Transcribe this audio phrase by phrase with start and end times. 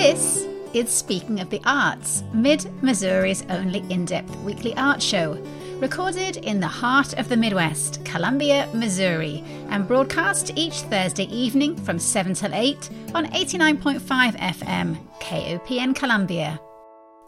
[0.00, 5.32] This is Speaking of the Arts, Mid Missouri's only in depth weekly art show,
[5.80, 11.98] recorded in the heart of the Midwest, Columbia, Missouri, and broadcast each Thursday evening from
[11.98, 14.00] 7 till 8 on 89.5
[14.38, 16.60] FM, KOPN Columbia.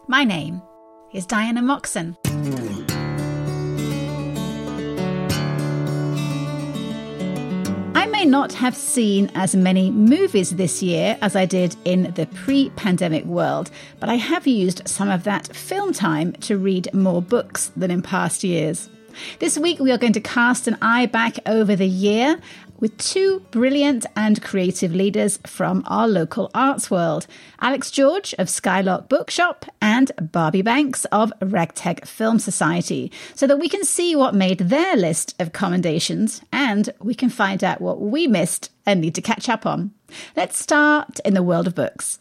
[0.06, 0.62] My name
[1.12, 2.16] is Diana Moxon.
[8.20, 12.68] May not have seen as many movies this year as I did in the pre
[12.76, 17.72] pandemic world, but I have used some of that film time to read more books
[17.78, 18.90] than in past years.
[19.38, 22.38] This week, we are going to cast an eye back over the year
[22.80, 27.26] with two brilliant and creative leaders from our local arts world
[27.60, 33.68] Alex George of Skylark Bookshop and Barbie Banks of Ragtag Film Society, so that we
[33.68, 38.26] can see what made their list of commendations and we can find out what we
[38.26, 39.92] missed and need to catch up on.
[40.36, 42.18] Let's start in the world of books.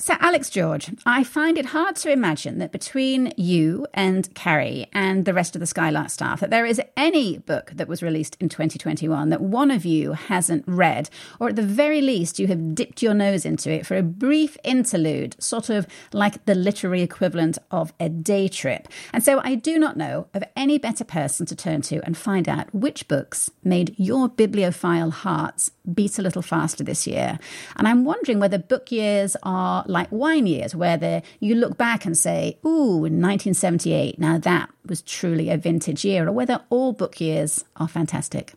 [0.00, 5.24] So, Alex George, I find it hard to imagine that between you and Carrie and
[5.24, 8.48] the rest of the Skylark staff, that there is any book that was released in
[8.48, 11.10] 2021 that one of you hasn't read,
[11.40, 14.56] or at the very least, you have dipped your nose into it for a brief
[14.62, 18.86] interlude, sort of like the literary equivalent of a day trip.
[19.12, 22.48] And so, I do not know of any better person to turn to and find
[22.48, 27.40] out which books made your bibliophile hearts beat a little faster this year.
[27.76, 32.16] And I'm wondering whether book years are like wine years, where you look back and
[32.16, 37.64] say, ooh, 1978, now that was truly a vintage year, or whether all book years
[37.76, 38.54] are fantastic.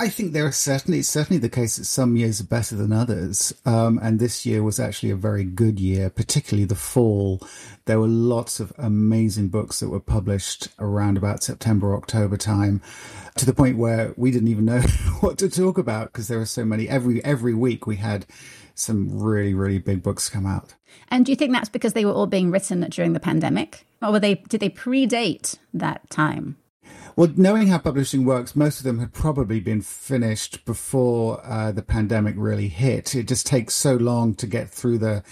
[0.00, 3.52] I think there are certainly certainly the case that some years are better than others,
[3.66, 7.40] um, and this year was actually a very good year, particularly the fall.
[7.86, 12.80] There were lots of amazing books that were published around about September October time,
[13.38, 14.80] to the point where we didn't even know
[15.20, 16.88] what to talk about because there were so many.
[16.88, 18.24] Every every week we had
[18.78, 20.74] some really really big books come out.
[21.08, 24.12] And do you think that's because they were all being written during the pandemic, or
[24.12, 26.56] were they did they predate that time?
[27.18, 31.82] Well, knowing how publishing works, most of them had probably been finished before uh, the
[31.82, 33.12] pandemic really hit.
[33.16, 35.24] It just takes so long to get through the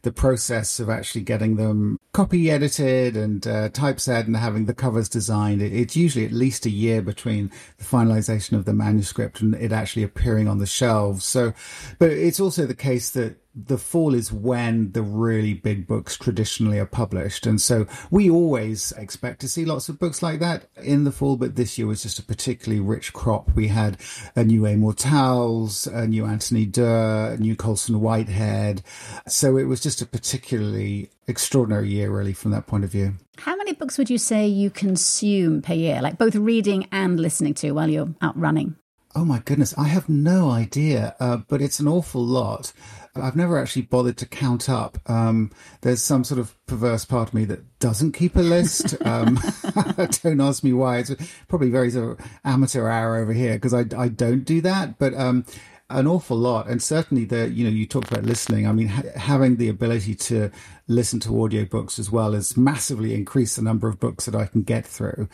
[0.00, 5.06] the process of actually getting them copy edited and uh, typeset and having the covers
[5.06, 5.60] designed.
[5.60, 9.70] It, it's usually at least a year between the finalization of the manuscript and it
[9.70, 11.26] actually appearing on the shelves.
[11.26, 11.52] So,
[11.98, 16.78] but it's also the case that the fall is when the really big books traditionally
[16.78, 17.46] are published.
[17.46, 21.36] And so we always expect to see lots of books like that in the fall,
[21.36, 23.54] but this year was just a particularly rich crop.
[23.54, 23.98] We had
[24.34, 28.82] a new Amor Towles, a new Anthony Doerr, a new Colson Whitehead.
[29.28, 33.14] So it was just a particularly extraordinary year, really, from that point of view.
[33.38, 37.54] How many books would you say you consume per year, like both reading and listening
[37.54, 38.76] to while you're out running?
[39.16, 42.72] Oh my goodness, I have no idea, uh, but it's an awful lot.
[43.16, 44.98] I've never actually bothered to count up.
[45.08, 45.50] Um,
[45.82, 48.96] there's some sort of perverse part of me that doesn't keep a list.
[49.04, 49.38] Um,
[50.22, 50.98] don't ask me why.
[50.98, 51.14] It's
[51.46, 54.98] probably very sort of amateur hour over here because I, I don't do that.
[54.98, 55.44] But um,
[55.90, 59.02] an awful lot and certainly the you know you talked about listening i mean ha-
[59.16, 60.50] having the ability to
[60.88, 64.62] listen to audiobooks as well has massively increased the number of books that i can
[64.62, 65.28] get through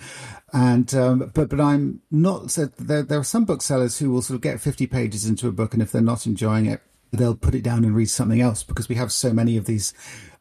[0.53, 4.35] and um, but but i'm not so there, there are some booksellers who will sort
[4.35, 6.83] of get 50 pages into a book and if they're not enjoying it
[7.13, 9.93] they'll put it down and read something else because we have so many of these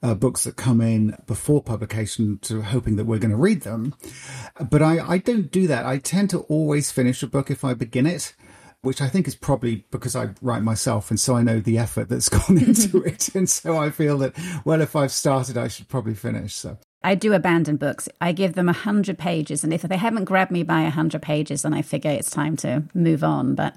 [0.01, 3.95] uh, books that come in before publication to hoping that we're going to read them.
[4.69, 5.85] But I, I don't do that.
[5.85, 8.35] I tend to always finish a book if I begin it.
[8.81, 12.07] Which I think is probably because I write myself, and so I know the effort
[12.07, 15.89] that's gone into it, and so I feel that well, if I've started, I should
[15.89, 16.55] probably finish.
[16.55, 18.07] So I do abandon books.
[18.21, 21.21] I give them a hundred pages, and if they haven't grabbed me by a hundred
[21.21, 23.53] pages, then I figure it's time to move on.
[23.53, 23.75] But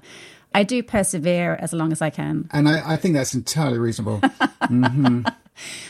[0.53, 2.49] I do persevere as long as I can.
[2.51, 4.19] And I, I think that's entirely reasonable.
[4.21, 5.21] mm-hmm.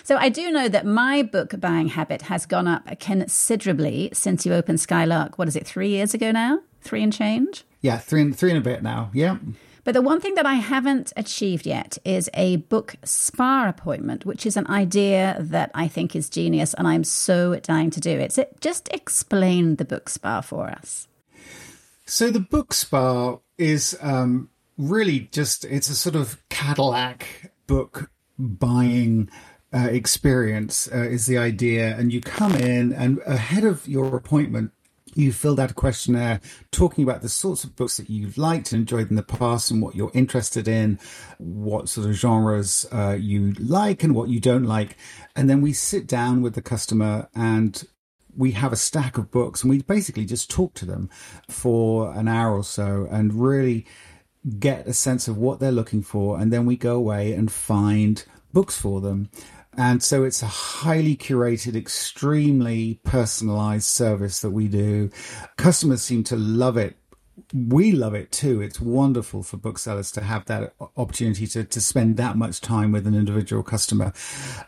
[0.04, 4.54] So I do know that my book buying habit has gone up considerably since you
[4.54, 5.38] opened Skylark.
[5.38, 6.60] What is it, three years ago now?
[6.82, 7.64] Three and change?
[7.82, 9.10] Yeah, three and three and a bit now.
[9.14, 9.38] Yeah.
[9.84, 14.46] But the one thing that I haven't achieved yet is a book spa appointment, which
[14.46, 18.32] is an idea that I think is genius, and I'm so dying to do it.
[18.32, 21.08] So just explain the book spa for us.
[22.06, 29.30] So the book spa is um, really just it's a sort of Cadillac book buying
[29.74, 34.72] uh, experience uh, is the idea, and you come in and ahead of your appointment.
[35.16, 36.42] You filled out a questionnaire
[36.72, 39.80] talking about the sorts of books that you've liked and enjoyed in the past and
[39.80, 41.00] what you're interested in,
[41.38, 44.98] what sort of genres uh, you like and what you don't like.
[45.36, 47.84] And then we sit down with the customer and
[48.36, 51.12] we have a stack of books and we basically just talk to them
[51.48, 53.86] for an hour or so and really
[54.60, 56.40] get a sense of what they're looking for.
[56.40, 59.30] And then we go away and find books for them.
[59.76, 65.10] And so it's a highly curated, extremely personalized service that we do.
[65.58, 66.98] Customers seem to love it
[67.54, 68.62] we love it too.
[68.62, 73.08] It's wonderful for booksellers to have that opportunity to, to spend that much time with
[73.08, 74.14] an individual customer.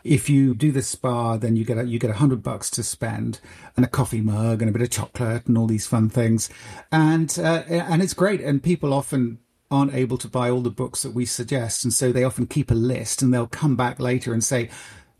[0.02, 2.82] If you do the spa, then you get a, you get a hundred bucks to
[2.82, 3.40] spend
[3.76, 6.50] and a coffee mug and a bit of chocolate and all these fun things,
[6.90, 8.40] and uh, and it's great.
[8.40, 9.38] And people often
[9.70, 12.70] aren't able to buy all the books that we suggest, and so they often keep
[12.70, 14.70] a list and they'll come back later and say,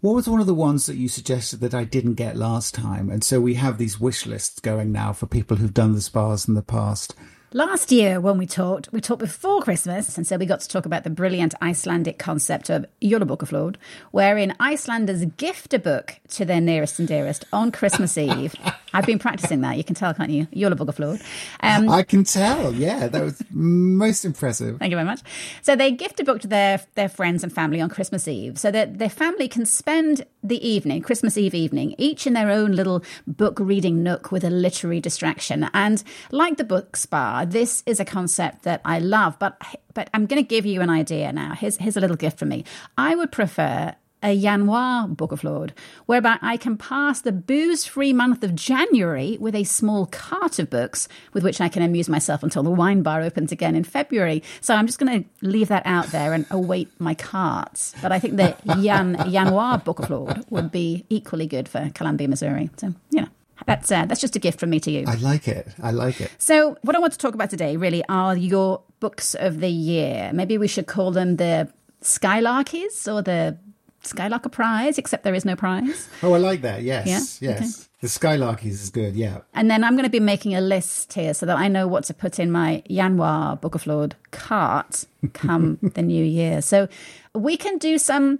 [0.00, 3.10] what was one of the ones that you suggested that I didn't get last time?
[3.10, 6.46] And so we have these wish lists going now for people who've done the spas
[6.46, 7.14] in the past.
[7.52, 10.84] Last year, when we talked, we talked before Christmas, and so we got to talk
[10.84, 13.76] about the brilliant Icelandic concept of Jólabókaflóð,
[14.10, 18.54] wherein Icelanders gift a book to their nearest and dearest on Christmas Eve.
[18.96, 19.76] I've been practicing that.
[19.76, 20.46] You can tell, can't you?
[20.46, 21.22] Jólabókaflóð.
[21.60, 22.72] Um, I can tell.
[22.72, 24.78] Yeah, that was most impressive.
[24.78, 25.20] Thank you very much.
[25.60, 28.70] So they gift a book to their their friends and family on Christmas Eve, so
[28.70, 33.04] that their family can spend the evening, Christmas Eve evening, each in their own little
[33.26, 35.68] book reading nook with a literary distraction.
[35.74, 39.60] And like the book spa, this is a concept that I love, but
[39.92, 41.54] but I'm going to give you an idea now.
[41.54, 42.64] Here's here's a little gift from me.
[42.96, 45.70] I would prefer a Janúarbókaflóð,
[46.06, 50.70] whereby I can pass the booze free month of January with a small cart of
[50.70, 54.42] books with which I can amuse myself until the wine bar opens again in February.
[54.60, 57.94] So I'm just going to leave that out there and await my carts.
[58.02, 62.28] But I think the Yan, Yanoir Book of Janúarbókaflóð would be equally good for Columbia,
[62.28, 62.70] Missouri.
[62.76, 63.28] So, you know.
[63.66, 65.04] That's uh, that's just a gift from me to you.
[65.08, 65.66] I like it.
[65.82, 66.30] I like it.
[66.38, 70.30] So, what I want to talk about today really are your books of the year.
[70.32, 71.72] Maybe we should call them the
[72.02, 73.58] Skylarkies or the
[74.06, 76.08] Skylarker Prize, except there is no prize.
[76.22, 76.82] Oh, I like that.
[76.82, 77.50] Yes, yeah?
[77.50, 77.60] yes.
[77.60, 77.86] Okay.
[78.00, 79.38] The Skylarkies is good, yeah.
[79.54, 82.04] And then I'm going to be making a list here so that I know what
[82.04, 86.62] to put in my Janúarbókaflóð cart come the new year.
[86.62, 86.88] So
[87.34, 88.38] we can do some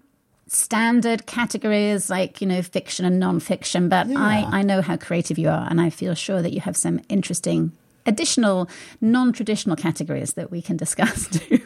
[0.48, 4.16] standard categories like you know fiction and non-fiction but yeah.
[4.16, 7.00] i i know how creative you are and i feel sure that you have some
[7.08, 7.72] interesting
[8.06, 8.68] additional
[9.00, 11.60] non-traditional categories that we can discuss too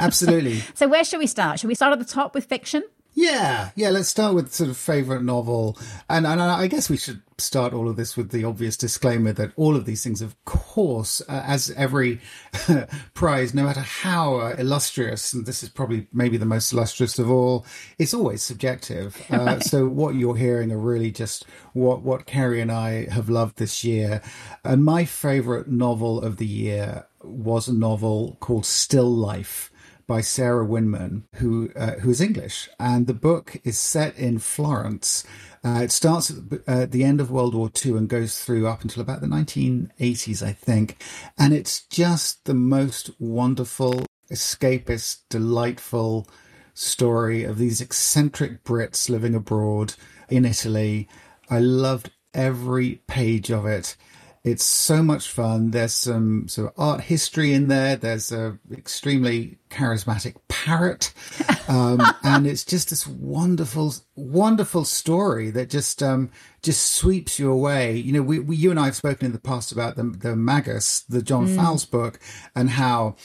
[0.00, 2.82] absolutely so where should we start should we start at the top with fiction
[3.18, 3.90] yeah, yeah.
[3.90, 5.76] Let's start with sort of favorite novel,
[6.08, 9.50] and and I guess we should start all of this with the obvious disclaimer that
[9.56, 12.20] all of these things, of course, uh, as every
[13.14, 17.28] prize, no matter how uh, illustrious, and this is probably maybe the most illustrious of
[17.28, 17.66] all,
[17.98, 19.20] it's always subjective.
[19.32, 19.62] Uh, right.
[19.68, 23.82] So what you're hearing are really just what what Kerry and I have loved this
[23.82, 24.22] year,
[24.62, 29.72] and my favorite novel of the year was a novel called Still Life
[30.08, 35.22] by Sarah Winman, who uh, who is English, and the book is set in Florence.
[35.62, 38.66] Uh, it starts at the, uh, the, end of World War II and goes through
[38.66, 41.02] up until about the 1980s, I think.
[41.36, 46.28] And it's just the most wonderful, escapist, delightful
[46.74, 49.94] story of these eccentric Brits living abroad
[50.28, 51.08] in Italy.
[51.50, 53.96] I loved every page of it.
[54.50, 55.70] It's so much fun.
[55.70, 57.96] There's some sort of art history in there.
[57.96, 61.12] There's a extremely charismatic parrot,
[61.68, 66.30] um, and it's just this wonderful, wonderful story that just um,
[66.62, 67.96] just sweeps you away.
[67.96, 70.34] You know, we, we, you and I have spoken in the past about the the
[70.34, 71.56] Magus, the John mm.
[71.56, 72.18] Fowles book,
[72.54, 73.16] and how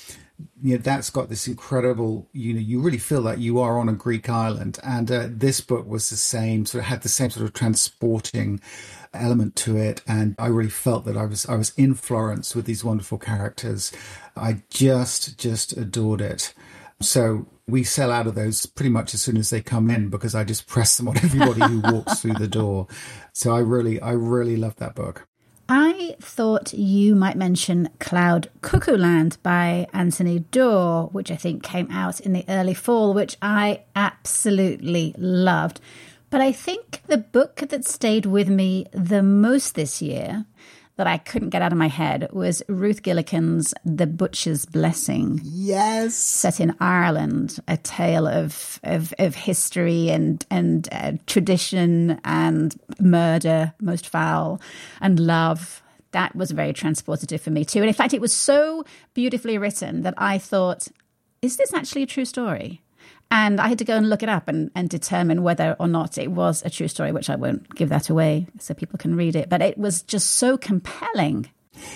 [0.62, 3.90] you know that's got this incredible you know you really feel that you are on
[3.90, 7.30] a greek island and uh, this book was the same sort of had the same
[7.30, 8.60] sort of transporting
[9.14, 12.66] element to it and i really felt that i was i was in florence with
[12.66, 13.92] these wonderful characters.
[14.36, 16.54] I just just adored it.
[17.02, 20.36] So we sell out of those pretty much as soon as they come in because
[20.36, 22.88] i just press them on everybody who walks through the door.
[23.34, 25.28] So i really i really love that book.
[25.70, 31.90] I thought you might mention Cloud Cuckoo Land by Anthony Doerr, which I think came
[31.90, 35.80] out in the early fall, which I absolutely loved.
[36.34, 40.48] But I think the book that stayed with me the most this year
[40.96, 45.42] that I couldn't get out of my head was Ruth Gilligan's The Butcher's Blessing.
[45.44, 46.16] Yes.
[46.16, 53.76] Set in Ireland, a tale of, of, of history and, and uh, tradition and murder,
[53.80, 54.60] most foul,
[55.02, 55.84] and love.
[56.14, 57.82] That was very transportative for me too.
[57.82, 60.88] And in fact, it was so beautifully written that I thought,
[61.44, 62.83] is this actually a true story?
[63.34, 66.20] And I had to go and look it up and, and determine whether or not
[66.20, 69.36] it was a true story, which I won't give that away so people can read
[69.36, 69.50] it.
[69.50, 71.50] But it was just so compelling.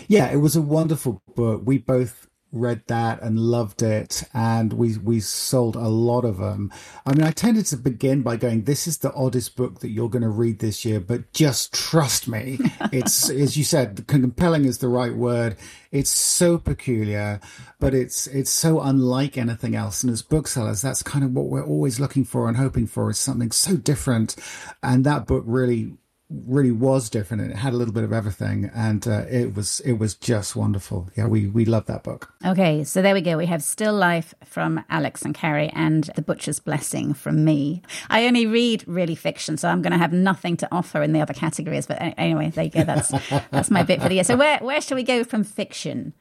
[0.07, 1.61] Yeah, it was a wonderful book.
[1.63, 6.71] We both read that and loved it, and we we sold a lot of them.
[7.05, 10.09] I mean, I tended to begin by going, "This is the oddest book that you're
[10.09, 12.59] going to read this year," but just trust me,
[12.91, 15.57] it's as you said, compelling is the right word.
[15.91, 17.39] It's so peculiar,
[17.79, 20.03] but it's it's so unlike anything else.
[20.03, 23.17] And as booksellers, that's kind of what we're always looking for and hoping for is
[23.17, 24.35] something so different.
[24.81, 25.93] And that book really
[26.29, 29.79] really was different and it had a little bit of everything and uh, it was
[29.81, 31.09] it was just wonderful.
[31.15, 32.33] Yeah we we love that book.
[32.45, 33.37] Okay so there we go.
[33.37, 37.81] We have still life from alex and carrie and the butcher's blessing from me.
[38.09, 41.21] I only read really fiction so i'm going to have nothing to offer in the
[41.21, 42.83] other categories but anyway there you go.
[42.83, 43.09] That's
[43.51, 44.23] that's my bit for the year.
[44.23, 46.13] So where where shall we go from fiction?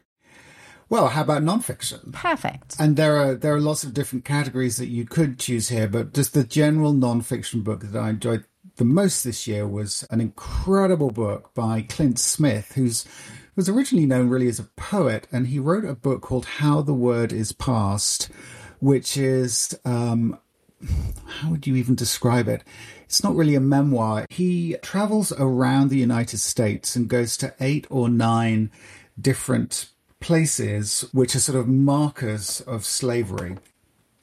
[0.88, 2.12] Well, how about nonfiction?
[2.12, 2.76] Perfect.
[2.78, 6.14] And there are there are lots of different categories that you could choose here, but
[6.14, 8.44] just the general nonfiction book that I enjoyed
[8.76, 13.06] the most this year was an incredible book by Clint Smith, who's
[13.54, 16.92] was originally known really as a poet, and he wrote a book called How the
[16.92, 18.28] Word Is Passed,
[18.80, 20.38] which is um,
[21.26, 22.62] how would you even describe it?
[23.04, 24.26] It's not really a memoir.
[24.28, 28.71] He travels around the United States and goes to eight or nine
[29.18, 29.88] different
[30.21, 33.56] places which are sort of markers of slavery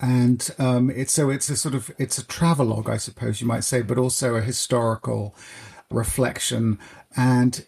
[0.04, 3.64] and um, it's so it's a sort of it's a travelogue, I suppose you might
[3.64, 5.34] say, but also a historical
[5.90, 6.78] reflection.
[7.16, 7.66] And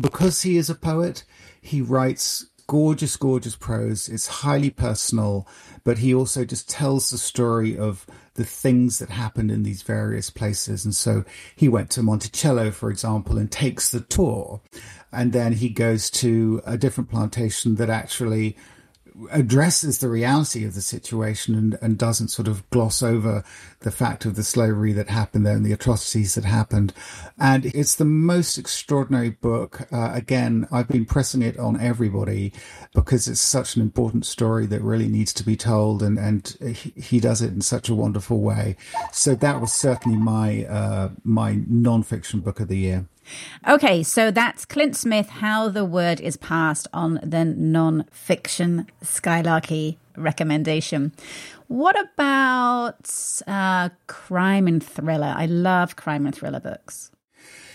[0.00, 1.24] because he is a poet,
[1.60, 4.08] he writes gorgeous, gorgeous prose.
[4.08, 5.46] It's highly personal,
[5.84, 10.30] but he also just tells the story of the things that happened in these various
[10.30, 10.86] places.
[10.86, 11.22] And so
[11.54, 14.62] he went to Monticello, for example, and takes the tour.
[15.12, 18.56] And then he goes to a different plantation that actually
[19.30, 23.44] addresses the reality of the situation and, and doesn't sort of gloss over
[23.80, 26.92] the fact of the slavery that happened there and the atrocities that happened.
[27.38, 29.86] And it's the most extraordinary book.
[29.92, 32.52] Uh, again, I've been pressing it on everybody
[32.94, 36.92] because it's such an important story that really needs to be told, and, and he,
[37.00, 38.76] he does it in such a wonderful way.
[39.12, 43.06] So that was certainly my uh, my nonfiction book of the year.
[43.66, 51.12] Okay, so that's Clint Smith, How the Word is Passed on the non-fiction Skylarky recommendation.
[51.68, 53.10] What about
[53.46, 55.34] uh, crime and thriller?
[55.36, 57.10] I love crime and thriller books.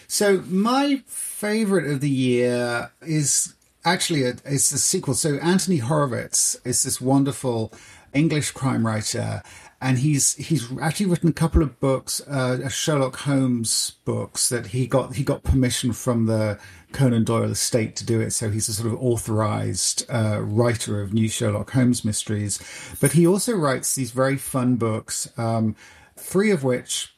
[0.07, 3.53] So my favorite of the year is
[3.85, 5.13] actually a, it's a sequel.
[5.13, 7.71] So Anthony Horowitz is this wonderful
[8.13, 9.43] English crime writer,
[9.81, 14.87] and he's he's actually written a couple of books, uh, Sherlock Holmes books that he
[14.87, 16.59] got he got permission from the
[16.91, 18.31] Conan Doyle estate to do it.
[18.31, 22.59] So he's a sort of authorized uh, writer of new Sherlock Holmes mysteries.
[22.99, 25.75] But he also writes these very fun books, um,
[26.17, 27.15] three of which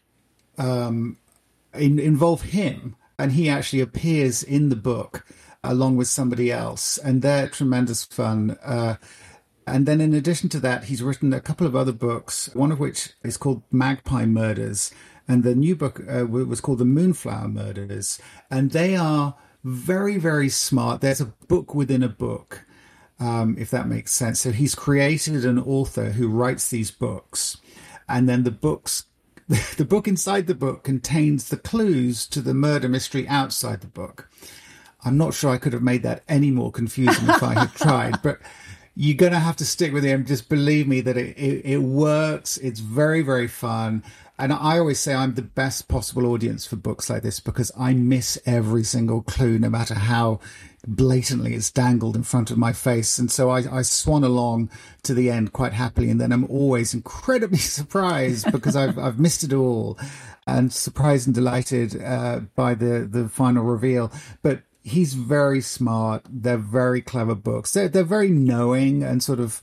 [0.59, 1.17] um,
[1.73, 5.25] in, involve him, and he actually appears in the book
[5.63, 8.57] along with somebody else, and they're tremendous fun.
[8.63, 8.95] Uh,
[9.67, 12.79] and then, in addition to that, he's written a couple of other books, one of
[12.79, 14.91] which is called Magpie Murders.
[15.27, 18.19] And the new book uh, was called The Moonflower Murders.
[18.49, 21.01] And they are very, very smart.
[21.01, 22.65] There's a book within a book,
[23.19, 24.41] um, if that makes sense.
[24.41, 27.57] So he's created an author who writes these books.
[28.09, 29.05] And then the books,
[29.77, 34.27] the book inside the book contains the clues to the murder mystery outside the book.
[35.03, 38.21] I'm not sure I could have made that any more confusing if I had tried,
[38.21, 38.39] but
[38.95, 40.25] you're going to have to stick with him.
[40.25, 42.57] Just believe me that it, it, it, works.
[42.57, 44.03] It's very, very fun.
[44.37, 47.93] And I always say I'm the best possible audience for books like this because I
[47.93, 50.39] miss every single clue, no matter how
[50.85, 53.17] blatantly it's dangled in front of my face.
[53.17, 54.71] And so I, I swan along
[55.03, 56.09] to the end quite happily.
[56.09, 59.97] And then I'm always incredibly surprised because I've, I've missed it all
[60.47, 64.11] and surprised and delighted uh, by the, the final reveal.
[64.41, 66.23] But he's very smart.
[66.29, 67.73] They're very clever books.
[67.73, 69.61] They're they're very knowing and sort of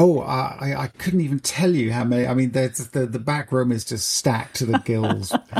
[0.00, 2.24] Oh, I, I couldn't even tell you how many.
[2.24, 5.34] I mean, the, the, the back room is just stacked to the gills.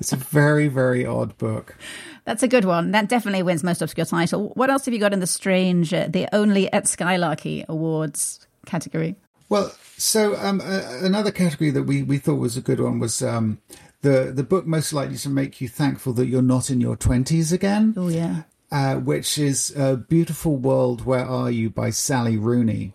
[0.00, 1.76] it's a very, very odd book.
[2.24, 2.92] That's a good one.
[2.92, 4.52] That definitely wins most obscure title.
[4.54, 9.16] What else have you got in the strange, uh, the only at Skylarky Awards category?
[9.50, 13.22] Well, so um, uh, another category that we, we thought was a good one was
[13.22, 13.58] um,
[14.00, 17.52] the the book most likely to make you thankful that you're not in your twenties
[17.52, 17.94] again.
[17.96, 18.42] Oh yeah.
[18.72, 21.04] Uh, which is a beautiful world.
[21.04, 22.92] Where are you by Sally Rooney?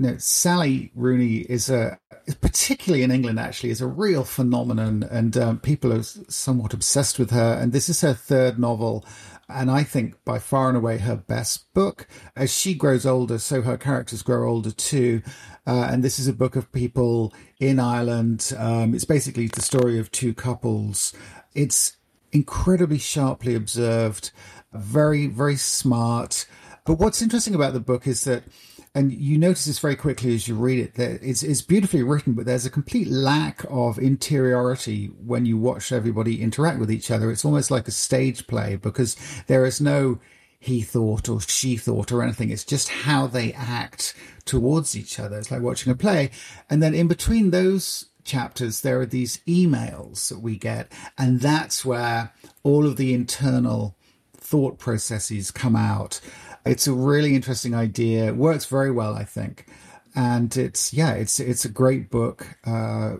[0.00, 1.98] Now, Sally Rooney is a
[2.40, 7.32] particularly in England, actually, is a real phenomenon, and um, people are somewhat obsessed with
[7.32, 7.58] her.
[7.60, 9.04] And this is her third novel,
[9.46, 12.08] and I think by far and away her best book.
[12.34, 15.20] As she grows older, so her characters grow older too.
[15.66, 18.54] Uh, and this is a book of people in Ireland.
[18.56, 21.12] Um, it's basically the story of two couples.
[21.54, 21.98] It's
[22.32, 24.30] incredibly sharply observed,
[24.72, 26.46] very, very smart.
[26.86, 28.44] But what's interesting about the book is that
[28.94, 32.32] and you notice this very quickly as you read it that it's, it's beautifully written
[32.34, 37.30] but there's a complete lack of interiority when you watch everybody interact with each other.
[37.30, 39.16] It's almost like a stage play because
[39.46, 40.18] there is no
[40.58, 42.50] he thought or she thought or anything.
[42.50, 45.38] It's just how they act towards each other.
[45.38, 46.30] It's like watching a play.
[46.68, 51.84] And then in between those chapters there are these emails that we get and that's
[51.86, 52.32] where
[52.62, 53.96] all of the internal
[54.36, 56.20] thought processes come out
[56.64, 58.28] it's a really interesting idea.
[58.28, 59.66] It works very well, I think.
[60.14, 62.46] And it's yeah, it's it's a great book.
[62.64, 63.16] Uh,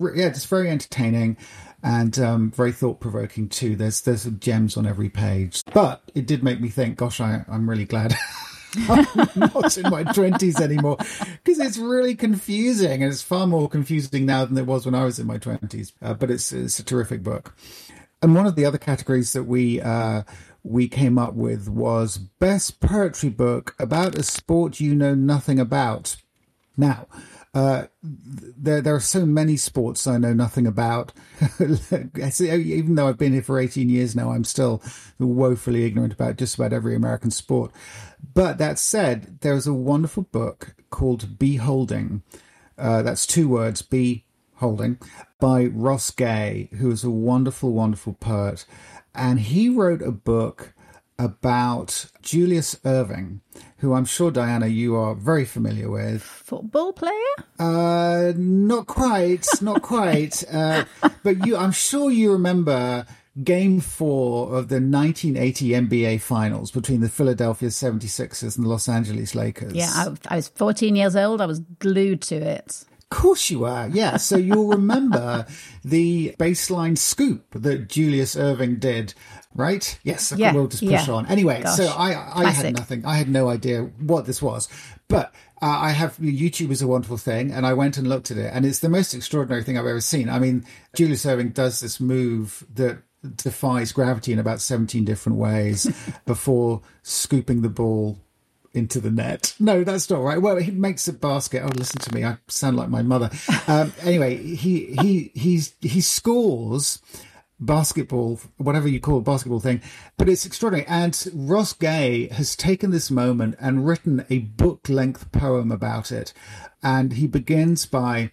[0.00, 1.36] yeah, it's very entertaining
[1.82, 3.76] and um, very thought provoking too.
[3.76, 5.62] There's there's gems on every page.
[5.72, 8.14] But it did make me think, gosh, I, I'm really glad.
[8.88, 14.26] I'm not in my twenties anymore because it's really confusing, and it's far more confusing
[14.26, 15.92] now than it was when I was in my twenties.
[16.02, 17.54] Uh, but it's it's a terrific book.
[18.20, 20.22] And one of the other categories that we uh,
[20.68, 26.16] we came up with was Best Poetry Book About a Sport You Know Nothing About.
[26.76, 27.06] Now,
[27.54, 31.12] uh, there, there are so many sports I know nothing about.
[31.60, 34.82] Even though I've been here for 18 years now, I'm still
[35.18, 37.72] woefully ignorant about just about every American sport.
[38.34, 42.22] But that said, there is a wonderful book called Beholding.
[42.76, 44.98] Uh, that's two words, Beholding,
[45.40, 48.66] by Ross Gay, who is a wonderful, wonderful poet
[49.14, 50.74] and he wrote a book
[51.18, 53.40] about Julius Erving,
[53.78, 56.22] who I'm sure Diana you are very familiar with.
[56.22, 57.12] Football player?
[57.58, 60.44] Uh, not quite, not quite.
[60.52, 60.84] uh,
[61.24, 63.04] but you, I'm sure you remember
[63.42, 69.34] Game Four of the 1980 NBA Finals between the Philadelphia 76ers and the Los Angeles
[69.34, 69.74] Lakers.
[69.74, 71.40] Yeah, I, I was 14 years old.
[71.40, 72.84] I was glued to it.
[73.10, 73.88] Of course you are.
[73.88, 74.18] Yeah.
[74.18, 75.46] So you'll remember
[75.84, 79.14] the baseline scoop that Julius Erving did,
[79.54, 79.98] right?
[80.02, 80.32] Yes.
[80.36, 81.14] Yeah, we'll just push yeah.
[81.14, 81.26] on.
[81.26, 83.06] Anyway, Gosh, so I, I had nothing.
[83.06, 84.68] I had no idea what this was,
[85.08, 88.36] but uh, I have YouTube is a wonderful thing, and I went and looked at
[88.36, 90.28] it, and it's the most extraordinary thing I've ever seen.
[90.28, 92.98] I mean, Julius Erving does this move that
[93.36, 95.90] defies gravity in about 17 different ways
[96.26, 98.18] before scooping the ball
[98.72, 99.54] into the net.
[99.58, 100.40] No, that's not right.
[100.40, 101.62] Well, he makes a basket.
[101.64, 102.24] Oh, listen to me.
[102.24, 103.30] I sound like my mother.
[103.66, 107.00] Um, anyway, he he he's he scores
[107.60, 109.82] basketball, whatever you call it, basketball thing,
[110.16, 110.86] but it's extraordinary.
[110.88, 116.32] And Ross Gay has taken this moment and written a book length poem about it.
[116.82, 118.30] And he begins by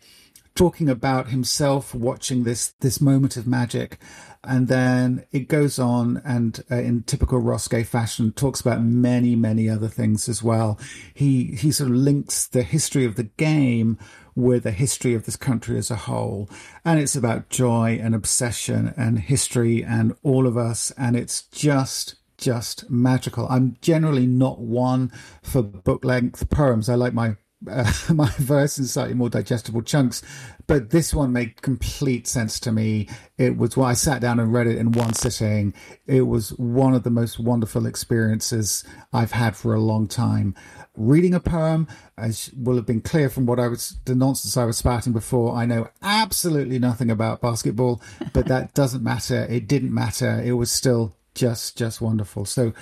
[0.56, 4.00] talking about himself watching this this moment of magic
[4.48, 9.70] and then it goes on and uh, in typical Gay fashion talks about many many
[9.70, 10.80] other things as well.
[11.14, 13.98] He he sort of links the history of the game
[14.36, 16.50] with the history of this country as a whole.
[16.84, 22.16] And it's about joy and obsession and history and all of us and it's just
[22.38, 23.48] just magical.
[23.50, 26.90] I'm generally not one for book length poems.
[26.90, 27.38] I like my
[27.70, 30.22] uh, my verse in slightly more digestible chunks.
[30.68, 33.08] But this one made complete sense to me.
[33.38, 35.74] It was why I sat down and read it in one sitting.
[36.08, 40.56] It was one of the most wonderful experiences I've had for a long time.
[40.96, 41.88] Reading a poem,
[42.18, 45.56] as will have been clear from what I was, the nonsense I was spouting before,
[45.56, 48.02] I know absolutely nothing about basketball,
[48.34, 49.46] but that doesn't matter.
[49.50, 50.42] It didn't matter.
[50.44, 52.46] It was still just, just wonderful.
[52.46, 52.74] So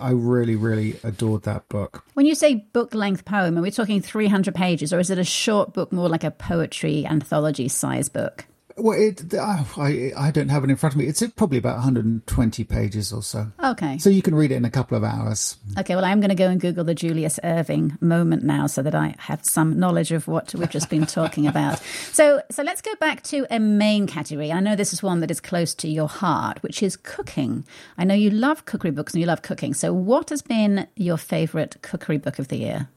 [0.00, 2.04] I really, really adored that book.
[2.14, 5.24] When you say book length poem, are we talking 300 pages or is it a
[5.24, 8.46] short book, more like a poetry anthology size book?
[8.78, 11.06] Well, it, I, I don't have it in front of me.
[11.06, 13.48] It's probably about 120 pages or so.
[13.62, 13.98] Okay.
[13.98, 15.56] So you can read it in a couple of hours.
[15.78, 18.94] Okay, well, I'm going to go and Google the Julius Erving moment now so that
[18.94, 21.80] I have some knowledge of what we've just been talking about.
[22.12, 24.50] So, so let's go back to a main category.
[24.50, 27.64] I know this is one that is close to your heart, which is cooking.
[27.96, 29.72] I know you love cookery books and you love cooking.
[29.74, 32.88] So, what has been your favorite cookery book of the year?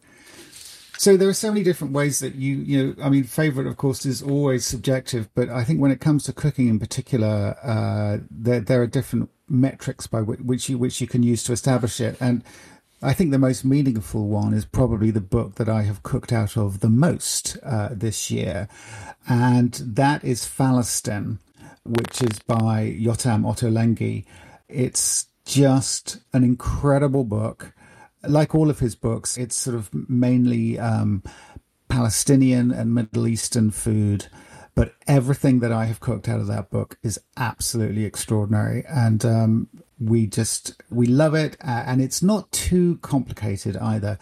[1.01, 3.75] So there are so many different ways that you, you know, I mean, favorite, of
[3.75, 8.17] course, is always subjective, but I think when it comes to cooking in particular, uh,
[8.29, 12.17] there, there are different metrics by which, you, which you can use to establish it.
[12.21, 12.43] And
[13.01, 16.55] I think the most meaningful one is probably the book that I have cooked out
[16.55, 18.67] of the most uh, this year.
[19.27, 21.39] And that is Falastin,
[21.83, 24.25] which is by Yotam Ottolenghi.
[24.69, 27.73] It's just an incredible book
[28.23, 31.23] like all of his books, it's sort of mainly um,
[31.89, 34.27] Palestinian and Middle Eastern food.
[34.73, 39.67] But everything that I have cooked out of that book is absolutely extraordinary, and um,
[39.99, 41.57] we just we love it.
[41.61, 44.17] Uh, and it's not too complicated either.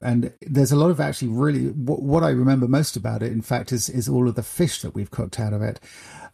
[0.00, 3.40] And there's a lot of actually really what, what I remember most about it, in
[3.40, 5.78] fact, is is all of the fish that we've cooked out of it,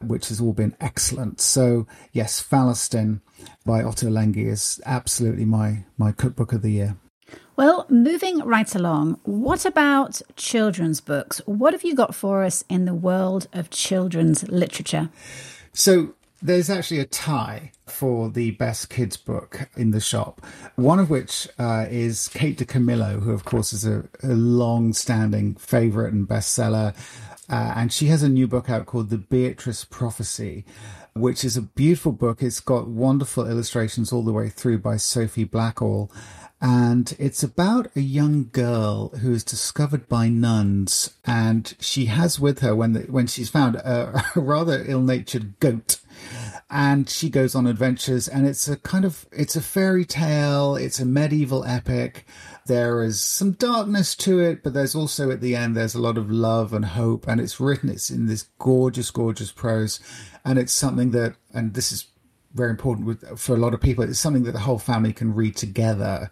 [0.02, 1.40] which has all been excellent.
[1.40, 3.20] So yes, Falastin
[3.64, 6.96] by Otto Ottolenghi is absolutely my my cookbook of the year.
[7.56, 11.42] Well, moving right along, what about children's books?
[11.44, 15.10] What have you got for us in the world of children's literature?
[15.74, 20.40] So, there's actually a tie for the best kids book in the shop.
[20.76, 25.54] One of which uh, is Kate DiCamillo, who, of course, is a, a long standing
[25.56, 26.94] favorite and bestseller.
[27.50, 30.64] Uh, and she has a new book out called The Beatrice Prophecy,
[31.14, 32.42] which is a beautiful book.
[32.42, 36.10] It's got wonderful illustrations all the way through by Sophie Blackall
[36.60, 42.58] and it's about a young girl who is discovered by nuns, and she has with
[42.58, 45.99] her when the, when she's found a, a rather ill-natured goat,
[46.70, 51.00] and she goes on adventures, and it's a kind of it's a fairy tale, it's
[51.00, 52.26] a medieval epic.
[52.66, 56.16] There is some darkness to it, but there's also at the end there's a lot
[56.16, 59.98] of love and hope, and it's written it's in this gorgeous, gorgeous prose,
[60.44, 62.06] and it's something that, and this is
[62.54, 64.04] very important with, for a lot of people.
[64.04, 66.30] It's something that the whole family can read together.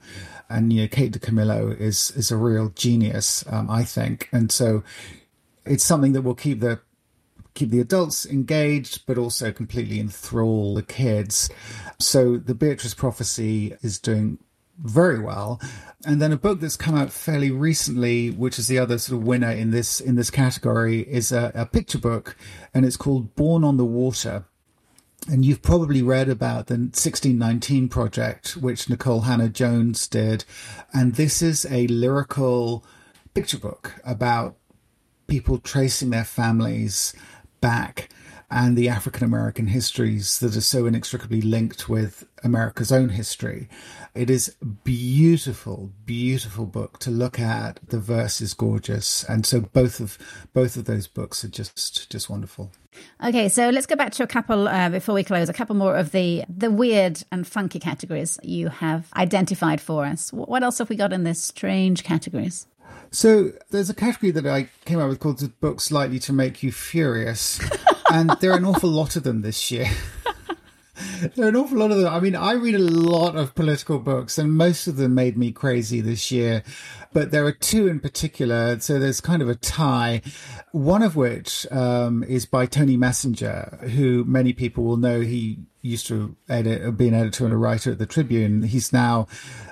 [0.51, 4.29] And, you know, Kate DiCamillo is, is a real genius, um, I think.
[4.33, 4.83] And so
[5.64, 6.81] it's something that will keep the,
[7.59, 11.51] keep the adults engaged, but also completely enthrall the kids.
[11.99, 14.38] So the Beatrice Prophecy is doing
[14.79, 15.61] very well.
[16.07, 19.27] And then a book that's come out fairly recently, which is the other sort of
[19.27, 22.37] winner in this in this category, is a, a picture book,
[22.73, 24.44] and it's called Born on the Water
[25.29, 30.44] and you've probably read about the 1619 project, which Nicole Hannah-Jones did.
[30.94, 32.85] And this is a lyrical
[33.35, 34.57] picture book about
[35.27, 37.14] people tracing their families
[37.61, 38.09] back
[38.51, 43.68] and the African American histories that are so inextricably linked with America's own history.
[44.14, 47.79] It is beautiful, beautiful book to look at.
[47.88, 50.18] The verse is gorgeous, and so both of
[50.55, 52.73] both of those books are just just wonderful.
[53.23, 55.49] Okay, so let's go back to a couple uh, before we close.
[55.49, 60.33] A couple more of the the weird and funky categories you have identified for us.
[60.33, 62.66] What else have we got in this strange categories?
[63.11, 66.62] So there's a category that I came up with called the "Books Likely to Make
[66.62, 67.61] You Furious,"
[68.12, 69.90] and there are an awful lot of them this year.
[71.35, 72.12] there are an awful lot of them.
[72.12, 75.53] I mean, I read a lot of political books, and most of them made me
[75.53, 76.62] crazy this year.
[77.12, 80.23] But there are two in particular, so there's kind of a tie.
[80.73, 85.21] One of which um, is by Tony Messenger, who many people will know.
[85.21, 88.62] He used to edit, be an editor and a writer at the Tribune.
[88.62, 89.27] He's now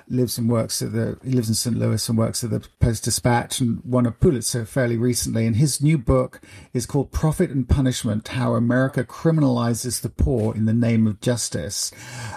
[0.09, 1.77] lives and works at the he lives in St.
[1.77, 5.45] Louis and works at the Post Dispatch and won a Pulitzer fairly recently.
[5.45, 6.41] And his new book
[6.73, 11.91] is called Profit and Punishment: How America Criminalizes the Poor in the Name of Justice.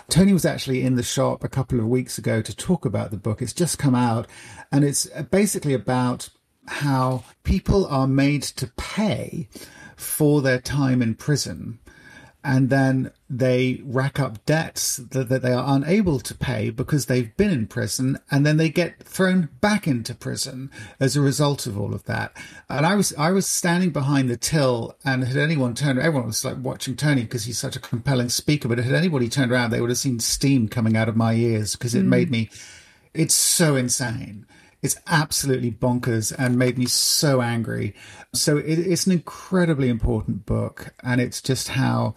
[0.09, 3.17] Tony was actually in the shop a couple of weeks ago to talk about the
[3.17, 3.41] book.
[3.41, 4.27] It's just come out,
[4.73, 6.29] and it's basically about
[6.67, 9.49] how people are made to pay
[9.97, 11.79] for their time in prison
[12.43, 17.37] and then they rack up debts that, that, they are unable to pay because they've
[17.37, 21.79] been in prison and then they get thrown back into prison as a result of
[21.79, 22.35] all of that
[22.69, 26.45] and i was i was standing behind the till and had anyone turned everyone was
[26.45, 29.81] like watching tony because he's such a compelling speaker but had anybody turned around they
[29.81, 32.09] would have seen steam coming out of my ears because it mm.
[32.09, 32.49] made me
[33.13, 34.47] it's so insane
[34.83, 37.95] it's absolutely bonkers and made me so angry.
[38.35, 42.15] So it, it's an incredibly important book, and it's just how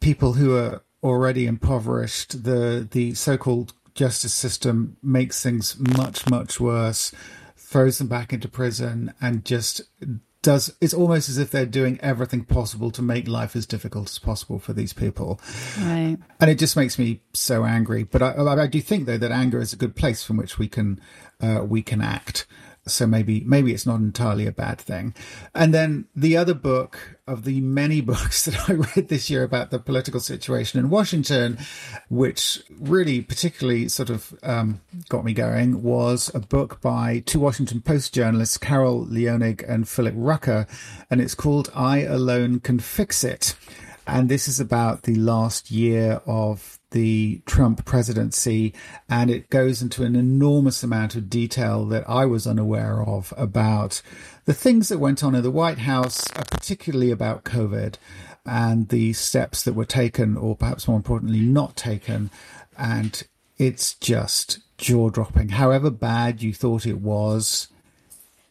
[0.00, 7.12] people who are already impoverished, the the so-called justice system makes things much much worse,
[7.56, 9.82] throws them back into prison, and just
[10.44, 14.18] does it's almost as if they're doing everything possible to make life as difficult as
[14.18, 15.40] possible for these people.
[15.80, 16.18] Right.
[16.38, 18.04] And it just makes me so angry.
[18.04, 20.68] But i, I do think though that anger is a good place from which we
[20.68, 21.00] can
[21.40, 22.46] uh, we can act
[22.86, 25.14] so maybe maybe it's not entirely a bad thing.
[25.54, 29.70] And then the other book of the many books that I read this year about
[29.70, 31.58] the political situation in Washington,
[32.08, 37.80] which really particularly sort of um, got me going, was a book by two Washington
[37.80, 40.66] Post journalists, Carol Leonig and Philip Rucker,
[41.10, 43.56] and it's called "I Alone Can Fix It."
[44.06, 48.72] And this is about the last year of the Trump presidency,
[49.08, 54.00] and it goes into an enormous amount of detail that I was unaware of about
[54.44, 57.96] the things that went on in the White House, uh, particularly about COVID
[58.46, 62.30] and the steps that were taken, or perhaps more importantly, not taken.
[62.78, 63.24] And
[63.58, 65.48] it's just jaw dropping.
[65.48, 67.66] However bad you thought it was,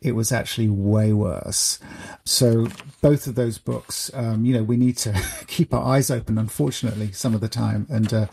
[0.04, 1.80] it was actually way worse.
[2.26, 2.68] So
[3.02, 6.38] both of those books, um, you know, we need to keep our eyes open.
[6.38, 8.28] Unfortunately, some of the time, and uh,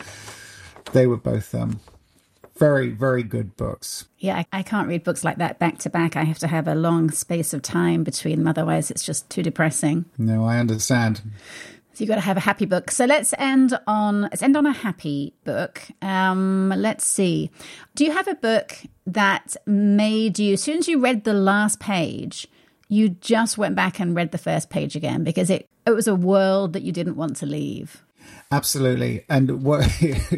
[0.93, 1.81] they were both um,
[2.57, 4.07] very, very good books.
[4.19, 6.15] Yeah, I, I, can't read books like that back to back.
[6.15, 9.43] I have to have a long space of time between them, otherwise, it's just too
[9.43, 10.05] depressing.
[10.19, 11.23] No, I understand.
[12.01, 12.91] So you've got to have a happy book.
[12.91, 15.83] So let's end on let's end on a happy book.
[16.01, 17.51] Um, let's see.
[17.95, 18.75] Do you have a book
[19.07, 22.49] that made you, as soon as you read the last page,
[22.89, 26.15] you just went back and read the first page again because it it was a
[26.15, 28.03] world that you didn't want to leave?
[28.51, 29.27] Absolutely.
[29.29, 29.87] And what,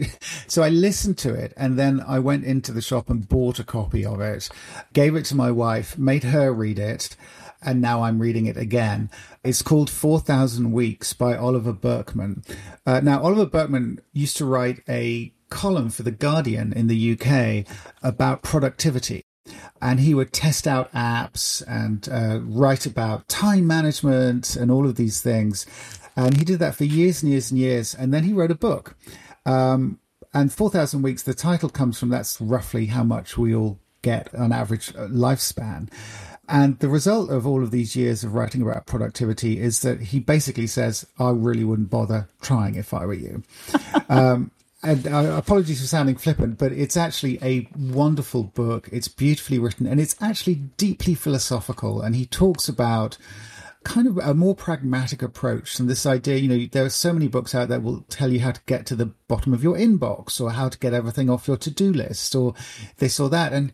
[0.49, 3.65] so I listened to it and then I went into the shop and bought a
[3.65, 4.49] copy of it,
[4.93, 7.17] gave it to my wife, made her read it
[7.65, 9.11] and now I'm reading it again.
[9.45, 12.43] It's called 4,000 Weeks by Oliver Burkeman.
[12.87, 17.67] Uh, now, Oliver Burkeman used to write a column for The Guardian in the UK
[18.03, 19.23] about productivity.
[19.81, 24.95] And he would test out apps and uh, write about time management and all of
[24.95, 25.67] these things.
[26.17, 27.95] And he did that for years and years and years.
[27.95, 28.97] And then he wrote a book.
[29.45, 29.99] Um,
[30.33, 34.53] and 4,000 weeks, the title comes from that's roughly how much we all get on
[34.53, 35.91] average uh, lifespan.
[36.53, 40.21] And the result of all of these years of writing about productivity is that he
[40.21, 43.43] basically says, I really wouldn't bother trying if I were you.
[44.11, 44.51] um,
[44.83, 48.91] and uh, apologies for sounding flippant, but it's actually a wonderful book.
[48.93, 52.03] It's beautifully written and it's actually deeply philosophical.
[52.03, 53.17] And he talks about
[53.83, 57.27] kind of a more pragmatic approach than this idea you know there are so many
[57.27, 59.75] books out there that will tell you how to get to the bottom of your
[59.75, 62.55] inbox or how to get everything off your to-do list or
[62.99, 63.73] this or that and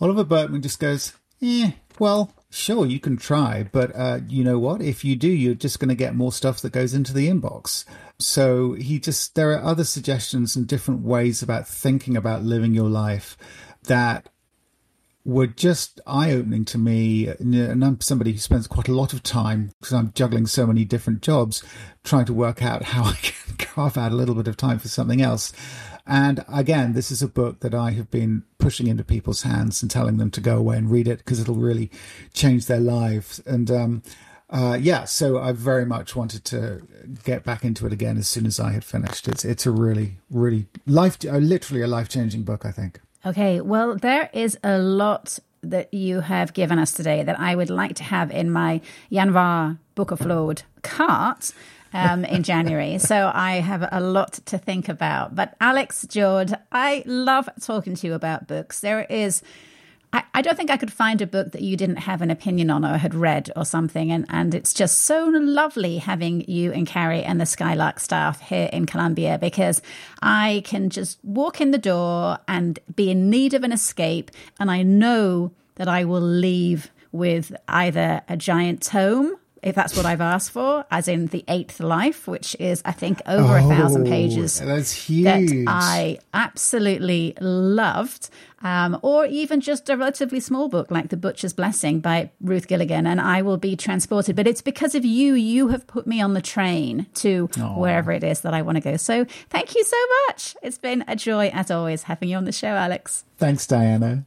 [0.00, 4.82] oliver burkeman just goes yeah, well, sure, you can try, but uh, you know what?
[4.82, 7.84] If you do, you're just going to get more stuff that goes into the inbox.
[8.18, 12.88] So he just, there are other suggestions and different ways about thinking about living your
[12.88, 13.36] life
[13.84, 14.28] that
[15.24, 17.28] were just eye opening to me.
[17.28, 20.84] And I'm somebody who spends quite a lot of time because I'm juggling so many
[20.84, 21.62] different jobs,
[22.02, 24.88] trying to work out how I can carve out a little bit of time for
[24.88, 25.52] something else.
[26.06, 29.90] And again, this is a book that I have been pushing into people's hands and
[29.90, 31.90] telling them to go away and read it because it'll really
[32.34, 33.40] change their lives.
[33.46, 34.02] And um,
[34.50, 36.86] uh, yeah, so I very much wanted to
[37.24, 39.26] get back into it again as soon as I had finished.
[39.26, 42.66] It's it's a really really life, uh, literally a life changing book.
[42.66, 43.00] I think.
[43.24, 47.70] Okay, well, there is a lot that you have given us today that I would
[47.70, 51.54] like to have in my Yanvar Book of Lord cart
[51.92, 52.98] um, in January.
[52.98, 55.34] So I have a lot to think about.
[55.34, 58.80] But Alex George, I love talking to you about books.
[58.80, 59.42] There is.
[60.10, 62.70] I, I don't think I could find a book that you didn't have an opinion
[62.70, 64.10] on or had read or something.
[64.10, 68.70] And, and it's just so lovely having you and Carrie and the Skylark staff here
[68.72, 69.82] in Columbia because
[70.22, 74.30] I can just walk in the door and be in need of an escape.
[74.58, 80.06] And I know that I will leave with either a giant tome if that's what
[80.06, 83.68] I've asked for, as in the eighth life, which is, I think, over oh, a
[83.68, 84.60] thousand pages.
[84.60, 85.24] That's huge.
[85.24, 88.30] That I absolutely loved.
[88.60, 93.06] Um, or even just a relatively small book like The Butcher's Blessing by Ruth Gilligan,
[93.06, 94.34] and I will be transported.
[94.34, 95.34] But it's because of you.
[95.34, 97.78] You have put me on the train to Aww.
[97.78, 98.96] wherever it is that I want to go.
[98.96, 100.56] So thank you so much.
[100.62, 103.24] It's been a joy, as always, having you on the show, Alex.
[103.36, 104.24] Thanks, Diana.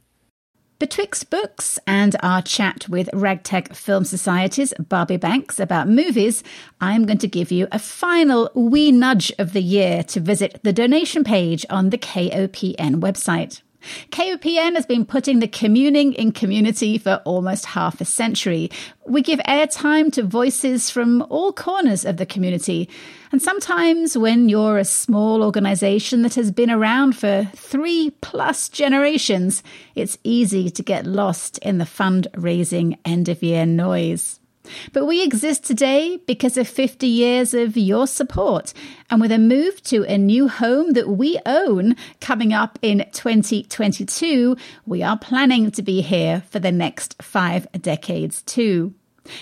[0.82, 6.42] Betwixt books and our chat with Ragtag Film Society's Barbie Banks about movies,
[6.80, 10.72] I'm going to give you a final wee nudge of the year to visit the
[10.72, 13.62] donation page on the KOPN website.
[14.10, 18.70] KOPN has been putting the communing in community for almost half a century.
[19.06, 22.88] We give airtime to voices from all corners of the community.
[23.32, 29.62] And sometimes when you're a small organization that has been around for three plus generations,
[29.94, 34.38] it's easy to get lost in the fundraising end of year noise.
[34.92, 38.72] But we exist today because of 50 years of your support.
[39.10, 44.56] And with a move to a new home that we own coming up in 2022,
[44.86, 48.94] we are planning to be here for the next five decades too.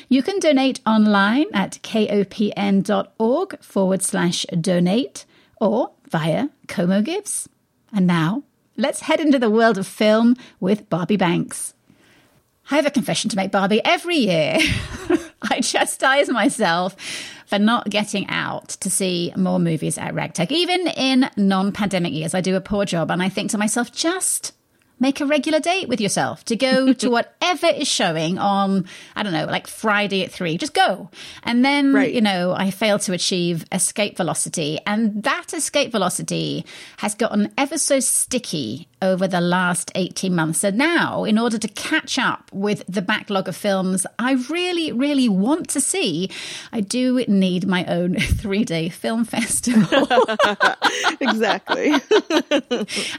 [0.08, 5.24] You can donate online at kopn.org forward slash donate
[5.60, 7.48] or via Como Gives.
[7.92, 8.42] And now,
[8.76, 11.74] let's head into the world of film with Barbie Banks.
[12.70, 13.84] I have a confession to make, Barbie.
[13.84, 14.58] Every year,
[15.42, 16.96] I chastise myself
[17.46, 20.52] for not getting out to see more movies at Ragtag.
[20.52, 23.90] Even in non pandemic years, I do a poor job and I think to myself,
[23.90, 24.52] just
[25.00, 28.84] make a regular date with yourself to go to whatever is showing on,
[29.16, 30.56] I don't know, like Friday at three.
[30.58, 31.10] Just go.
[31.42, 32.12] And then, right.
[32.12, 34.78] you know, I failed to achieve escape velocity.
[34.86, 36.64] And that escape velocity
[36.98, 40.60] has gotten ever so sticky over the last 18 months.
[40.60, 45.28] So now, in order to catch up with the backlog of films I really, really
[45.28, 46.30] want to see,
[46.72, 50.06] I do need my own three day film festival.
[51.20, 51.92] exactly.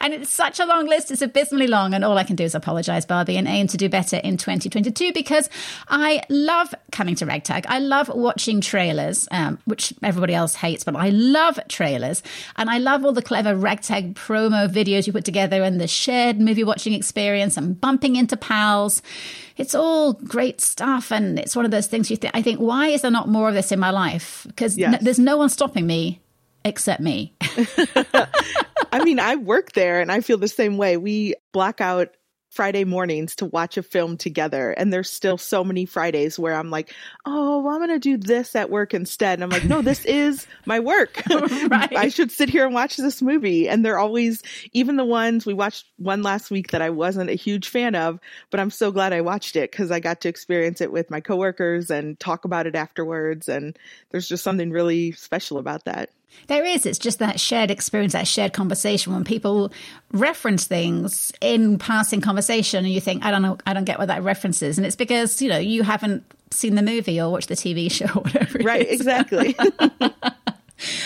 [0.02, 1.94] and it's such a long list, it's abysmally long.
[1.94, 5.14] And all I can do is apologize, Barbie, and aim to do better in 2022
[5.14, 5.50] because
[5.88, 7.66] I love coming to Ragtag.
[7.68, 12.22] I love watching trailers, um, which everybody else hates, but I love trailers.
[12.58, 16.40] And I love all the clever Ragtag promo videos you put together and the shared
[16.40, 19.02] movie watching experience and bumping into pals.
[19.58, 21.12] It's all great stuff.
[21.12, 23.48] And it's one of those things you think, I think, why is there not more
[23.48, 24.44] of this in my life?
[24.48, 24.94] Because yes.
[24.94, 26.22] n- there's no one stopping me
[26.66, 27.34] except me.
[28.92, 30.98] I mean, I work there and I feel the same way.
[30.98, 32.16] We black out
[32.52, 34.72] Friday mornings to watch a film together.
[34.72, 36.94] And there's still so many Fridays where I'm like,
[37.26, 39.40] oh, well, I'm going to do this at work instead.
[39.40, 41.24] And I'm like, no, this is my work.
[41.30, 41.96] right.
[41.96, 43.70] I should sit here and watch this movie.
[43.70, 47.36] And they're always, even the ones we watched one last week that I wasn't a
[47.36, 50.82] huge fan of, but I'm so glad I watched it because I got to experience
[50.82, 53.48] it with my coworkers and talk about it afterwards.
[53.48, 56.10] And there's just something really special about that.
[56.48, 56.86] There is.
[56.86, 59.14] It's just that shared experience, that shared conversation.
[59.14, 59.72] When people
[60.12, 64.08] reference things in passing conversation, and you think, "I don't know, I don't get what
[64.08, 67.48] that reference is," and it's because you know you haven't seen the movie or watched
[67.48, 68.60] the TV show or whatever.
[68.60, 68.88] Right.
[68.90, 69.56] Exactly.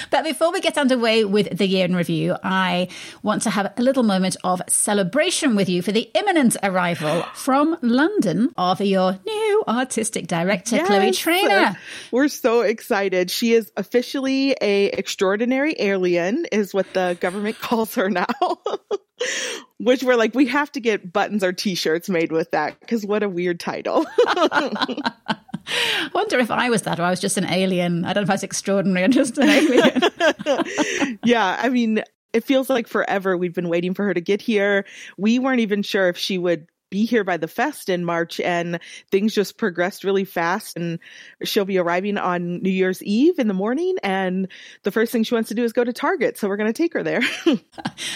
[0.09, 2.89] But before we get underway with the year in review, I
[3.23, 7.77] want to have a little moment of celebration with you for the imminent arrival from
[7.81, 10.87] London of your new artistic director, yes.
[10.87, 11.77] Chloe Trainor.
[12.11, 13.31] We're so excited.
[13.31, 18.25] She is officially a extraordinary alien, is what the government calls her now.
[19.77, 23.23] Which we're like, we have to get buttons or t-shirts made with that because what
[23.23, 24.05] a weird title.
[26.13, 28.05] wonder if I was that or I was just an alien.
[28.05, 31.19] I don't know if I was extraordinary or just an alien.
[31.23, 34.85] yeah, I mean, it feels like forever we've been waiting for her to get here.
[35.17, 38.79] We weren't even sure if she would be here by the fest in March and
[39.11, 40.99] things just progressed really fast and
[41.43, 44.47] she'll be arriving on New Year's Eve in the morning and
[44.83, 46.73] the first thing she wants to do is go to Target so we're going to
[46.73, 47.21] take her there.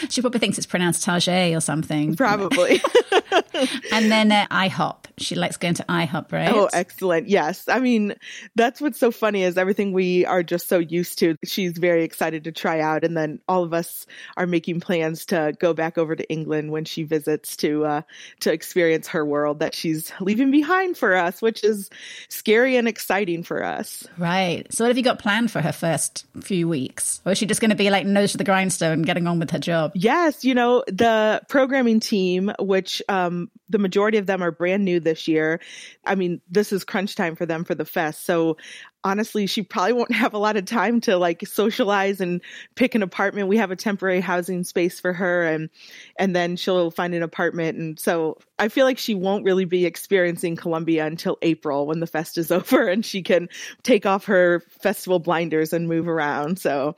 [0.10, 2.16] she probably thinks it's pronounced Target or something.
[2.16, 2.82] Probably.
[3.92, 5.06] and then uh, IHOP.
[5.18, 6.54] She likes going to IHOP, right?
[6.54, 7.28] Oh, excellent.
[7.28, 7.68] Yes.
[7.68, 8.16] I mean,
[8.56, 11.36] that's what's so funny is everything we are just so used to.
[11.44, 14.06] She's very excited to try out and then all of us
[14.38, 18.02] are making plans to go back over to England when she visits to uh
[18.42, 21.90] to experience her world that she's leaving behind for us, which is
[22.30, 24.08] scary and exciting for us.
[24.18, 24.72] Right.
[24.74, 27.22] So, what have you got planned for her first few weeks?
[27.26, 29.52] Or is she just going to be like nose to the grindstone, getting on with
[29.52, 29.92] her job?
[29.96, 30.44] Yes.
[30.44, 35.28] You know, the programming team, which um, the majority of them are brand new this
[35.28, 35.60] year.
[36.06, 38.26] I mean, this is crunch time for them for the fest.
[38.26, 38.58] So
[39.04, 42.42] honestly, she probably won't have a lot of time to like socialize and
[42.76, 43.48] pick an apartment.
[43.48, 45.70] We have a temporary housing space for her and
[46.18, 47.78] and then she'll find an apartment.
[47.78, 52.08] And so I feel like she won't really be experiencing Columbia until April when the
[52.08, 53.50] fest is over and she can
[53.84, 56.60] take off her festival blinders and move around.
[56.60, 56.96] So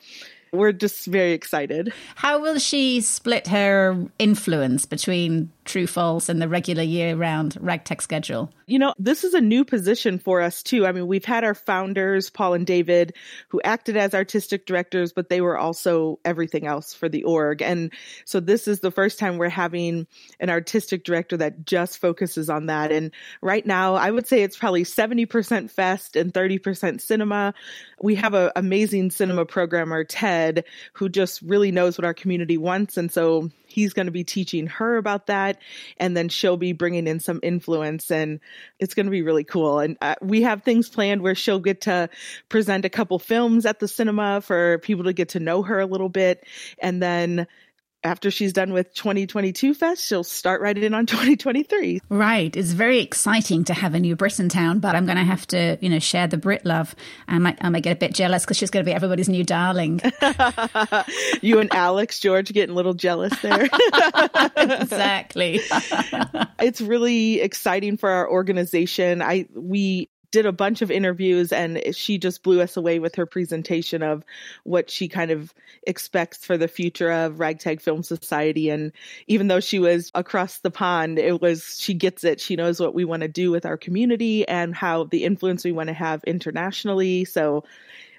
[0.53, 1.93] we're just very excited.
[2.15, 8.01] How will she split her influence between True False and the regular year round ragtag
[8.01, 8.51] schedule?
[8.65, 10.85] You know, this is a new position for us too.
[10.85, 13.13] I mean, we've had our founders, Paul and David,
[13.47, 17.61] who acted as artistic directors, but they were also everything else for the org.
[17.61, 17.93] And
[18.25, 20.07] so this is the first time we're having
[20.41, 22.91] an artistic director that just focuses on that.
[22.91, 27.53] And right now, I would say it's probably 70% fest and 30% cinema.
[28.01, 32.97] We have an amazing cinema programmer, Ted, who just really knows what our community wants.
[32.97, 35.59] And so he's going to be teaching her about that.
[35.97, 38.39] And then she'll be bringing in some influence and
[38.79, 39.79] it's going to be really cool.
[39.79, 42.09] And uh, we have things planned where she'll get to
[42.49, 45.85] present a couple films at the cinema for people to get to know her a
[45.85, 46.45] little bit.
[46.79, 47.47] And then
[48.03, 52.01] after she's done with 2022 Fest, she'll start right in on 2023.
[52.09, 52.55] Right.
[52.55, 55.89] It's very exciting to have a new Town, but I'm going to have to, you
[55.89, 56.95] know, share the Brit love.
[57.27, 59.43] I might, I might get a bit jealous because she's going to be everybody's new
[59.43, 59.99] darling.
[61.41, 63.63] you and Alex George getting a little jealous there.
[64.57, 65.59] exactly.
[66.59, 69.21] it's really exciting for our organization.
[69.21, 73.25] I we did a bunch of interviews and she just blew us away with her
[73.25, 74.23] presentation of
[74.63, 75.53] what she kind of
[75.83, 78.69] expects for the future of Ragtag Film Society.
[78.69, 78.91] And
[79.27, 82.39] even though she was across the pond, it was, she gets it.
[82.39, 85.71] She knows what we want to do with our community and how the influence we
[85.71, 87.25] want to have internationally.
[87.25, 87.63] So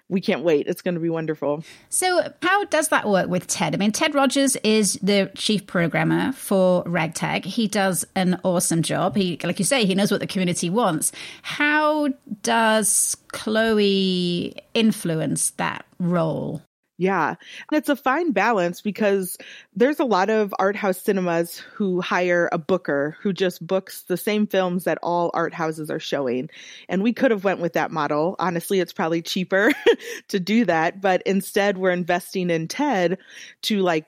[0.09, 0.67] we can't wait.
[0.67, 1.65] It's going to be wonderful.
[1.89, 3.75] So, how does that work with Ted?
[3.75, 7.45] I mean, Ted Rogers is the chief programmer for Ragtag.
[7.45, 9.17] He does an awesome job.
[9.17, 11.13] He, like you say, he knows what the community wants.
[11.43, 12.09] How
[12.43, 16.63] does Chloe influence that role?
[16.99, 17.31] Yeah.
[17.31, 19.37] And it's a fine balance because
[19.75, 24.17] there's a lot of art house cinemas who hire a booker who just books the
[24.17, 26.51] same films that all art houses are showing.
[26.89, 28.37] And we could have went with that model.
[28.39, 29.73] Honestly, it's probably cheaper
[30.29, 33.19] to do that, but instead we're investing in Ted
[33.63, 34.07] to like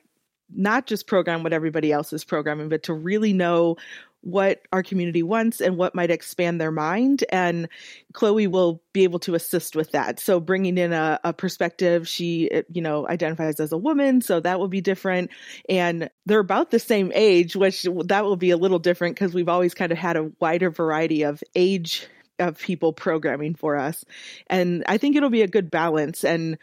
[0.53, 3.77] not just program what everybody else is programming, but to really know
[4.25, 7.23] what our community wants and what might expand their mind.
[7.29, 7.69] And
[8.13, 10.19] Chloe will be able to assist with that.
[10.19, 14.39] So bringing in a, a, perspective, she, eh, you know, identifies as a woman, so
[14.39, 15.29] that will be different.
[15.69, 19.47] And they're about the same age, which that will be a little different because we've
[19.47, 22.07] always kind of had a wider variety of age
[22.39, 24.03] of people programming for us.
[24.47, 26.23] And I think it'll be a good balance.
[26.23, 26.57] And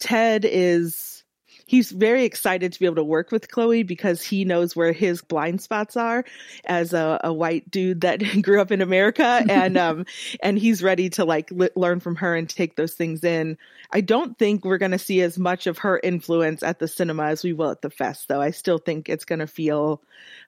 [0.00, 1.13] Ted is
[1.66, 5.22] he's very excited to be able to work with Chloe because he knows where his
[5.22, 6.24] blind spots are
[6.64, 10.06] as a, a white dude that grew up in America, and um,
[10.42, 13.56] and he's ready to like li- learn from her and take those things in.
[13.92, 17.24] I don't think we're going to see as much of her influence at the cinema
[17.26, 18.40] as we will at the fest, though.
[18.40, 20.02] I still think it's going to feel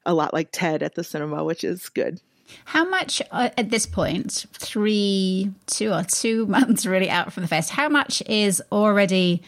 [0.05, 2.21] a lot like Ted at the cinema, which is good.
[2.65, 7.49] How much uh, at this point, three, two or two months really out from the
[7.49, 9.43] fest, how much is already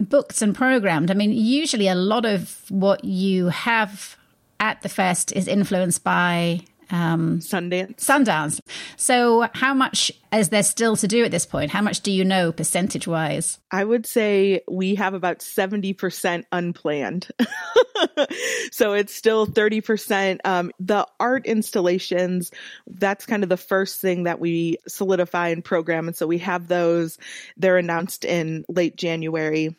[0.00, 1.10] booked and programmed.
[1.10, 4.16] I mean, usually a lot of what you have
[4.58, 7.96] at the fest is influenced by um, Sundance.
[7.96, 8.60] Sundance.
[8.96, 11.70] So, how much is there still to do at this point?
[11.70, 13.58] How much do you know percentage wise?
[13.70, 17.28] I would say we have about 70% unplanned.
[18.72, 20.40] so, it's still 30%.
[20.44, 22.50] Um, the art installations,
[22.86, 26.08] that's kind of the first thing that we solidify and program.
[26.08, 27.18] And so, we have those,
[27.56, 29.76] they're announced in late January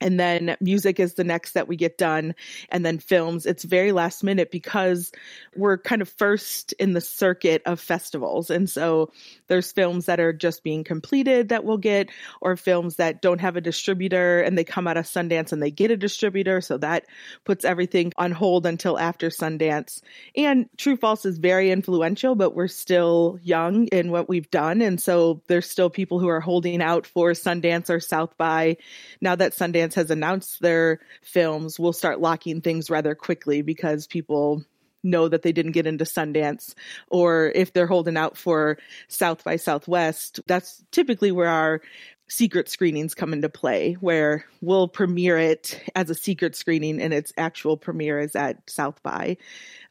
[0.00, 2.34] and then music is the next that we get done.
[2.68, 5.12] And then films it's very last minute because
[5.56, 8.50] we're kind of first in the circuit of festivals.
[8.50, 9.10] And so
[9.48, 13.56] there's films that are just being completed that we'll get or films that don't have
[13.56, 16.60] a distributor and they come out of sundance and they get a distributor.
[16.60, 17.06] So that
[17.44, 20.02] puts everything on hold until after sundance.
[20.36, 24.82] And true false is very influential but we're still young in what we've done.
[24.82, 28.76] And so there's still people who are holding out for sundance or south by
[29.20, 34.64] now that sundance Has announced their films, we'll start locking things rather quickly because people
[35.02, 36.74] know that they didn't get into Sundance,
[37.08, 38.78] or if they're holding out for
[39.08, 41.80] South by Southwest, that's typically where our
[42.28, 47.32] secret screenings come into play, where we'll premiere it as a secret screening and its
[47.36, 49.38] actual premiere is at South by.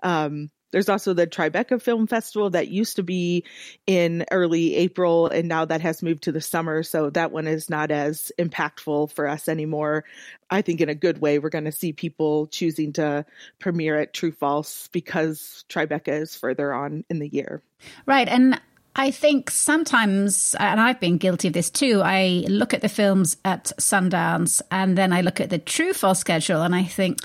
[0.03, 3.43] Um, there's also the Tribeca Film Festival that used to be
[3.85, 6.83] in early April, and now that has moved to the summer.
[6.83, 10.03] So that one is not as impactful for us anymore.
[10.49, 13.25] I think in a good way, we're going to see people choosing to
[13.59, 17.61] premiere at True False because Tribeca is further on in the year.
[18.05, 18.27] Right.
[18.27, 18.59] And
[18.95, 23.37] I think sometimes, and I've been guilty of this too, I look at the films
[23.45, 27.19] at Sundance and then I look at the True False schedule and I think,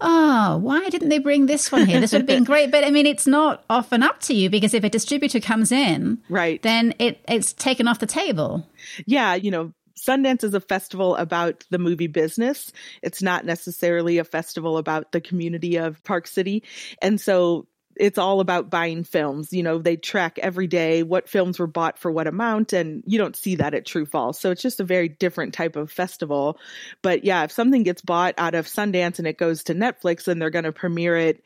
[0.00, 2.00] oh, why didn't they bring this one here?
[2.00, 2.70] This would have been great.
[2.70, 6.18] But I mean, it's not often up to you because if a distributor comes in,
[6.28, 8.66] right, then it, it's taken off the table.
[9.06, 12.72] Yeah, you know, Sundance is a festival about the movie business.
[13.02, 16.62] It's not necessarily a festival about the community of Park City.
[17.00, 17.66] And so
[17.96, 19.52] it's all about buying films.
[19.52, 23.18] You know, they track every day what films were bought for what amount, and you
[23.18, 24.40] don't see that at True False.
[24.40, 26.58] So it's just a very different type of festival.
[27.02, 30.40] But yeah, if something gets bought out of Sundance and it goes to Netflix, and
[30.40, 31.42] they're going to premiere it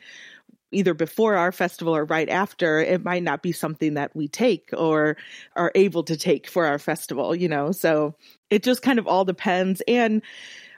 [0.70, 4.68] either before our festival or right after, it might not be something that we take
[4.76, 5.16] or
[5.56, 7.72] are able to take for our festival, you know?
[7.72, 8.14] So
[8.50, 9.80] it just kind of all depends.
[9.88, 10.20] And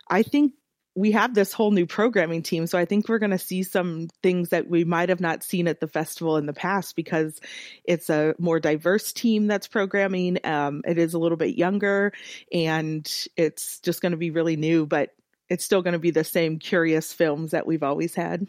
[0.09, 0.53] I think
[0.95, 2.67] we have this whole new programming team.
[2.67, 5.69] So I think we're going to see some things that we might have not seen
[5.69, 7.41] at the festival in the past because
[7.85, 10.39] it's a more diverse team that's programming.
[10.45, 12.13] Um, it is a little bit younger
[12.53, 15.15] and it's just going to be really new, but
[15.51, 18.47] it's still going to be the same curious films that we've always had.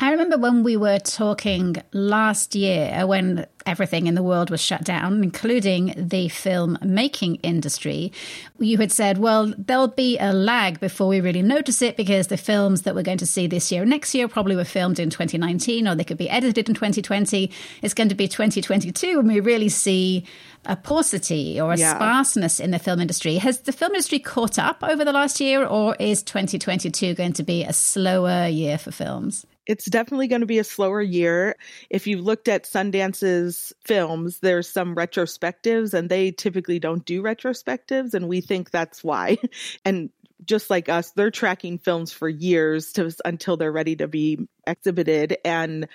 [0.00, 4.60] I remember when we were talking last year uh, when everything in the world was
[4.60, 8.12] shut down, including the film making industry,
[8.58, 12.36] you had said, well, there'll be a lag before we really notice it because the
[12.36, 15.86] films that we're going to see this year next year probably were filmed in 2019
[15.86, 17.50] or they could be edited in 2020.
[17.82, 20.24] It's going to be 2022 when we really see
[20.66, 21.94] a paucity or a yeah.
[21.94, 23.36] sparseness in the film industry.
[23.36, 27.42] Has the film industry caught up over the last year or is 2022 going to
[27.42, 29.46] be a slower year for films?
[29.70, 31.54] it's definitely going to be a slower year.
[31.90, 38.12] If you've looked at Sundance's films, there's some retrospectives, and they typically don't do retrospectives,
[38.12, 39.38] and we think that's why.
[39.84, 40.10] and
[40.44, 45.38] just like us, they're tracking films for years to, until they're ready to be exhibited.
[45.44, 45.86] And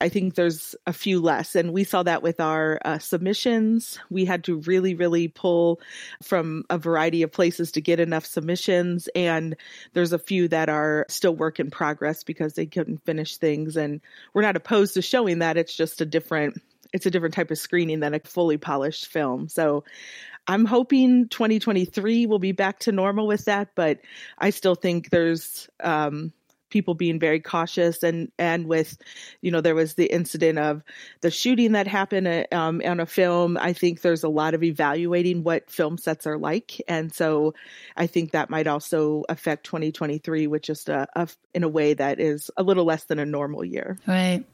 [0.00, 1.54] I think there's a few less.
[1.54, 3.98] And we saw that with our uh, submissions.
[4.08, 5.80] We had to really, really pull
[6.22, 9.08] from a variety of places to get enough submissions.
[9.14, 9.56] And
[9.92, 13.76] there's a few that are still work in progress because they couldn't finish things.
[13.76, 14.00] And
[14.32, 15.58] we're not opposed to showing that.
[15.58, 16.60] It's just a different,
[16.92, 19.48] it's a different type of screening than a fully polished film.
[19.48, 19.84] So
[20.46, 24.00] I'm hoping 2023 will be back to normal with that, but
[24.38, 26.32] I still think there's, um,
[26.70, 28.96] people being very cautious and and with
[29.42, 30.82] you know there was the incident of
[31.20, 33.58] the shooting that happened uh, um, on a film.
[33.60, 36.80] I think there's a lot of evaluating what film sets are like.
[36.88, 37.54] And so
[37.96, 42.20] i think that might also affect 2023 which just a, a in a way that
[42.20, 43.98] is a little less than a normal year.
[44.06, 44.44] Right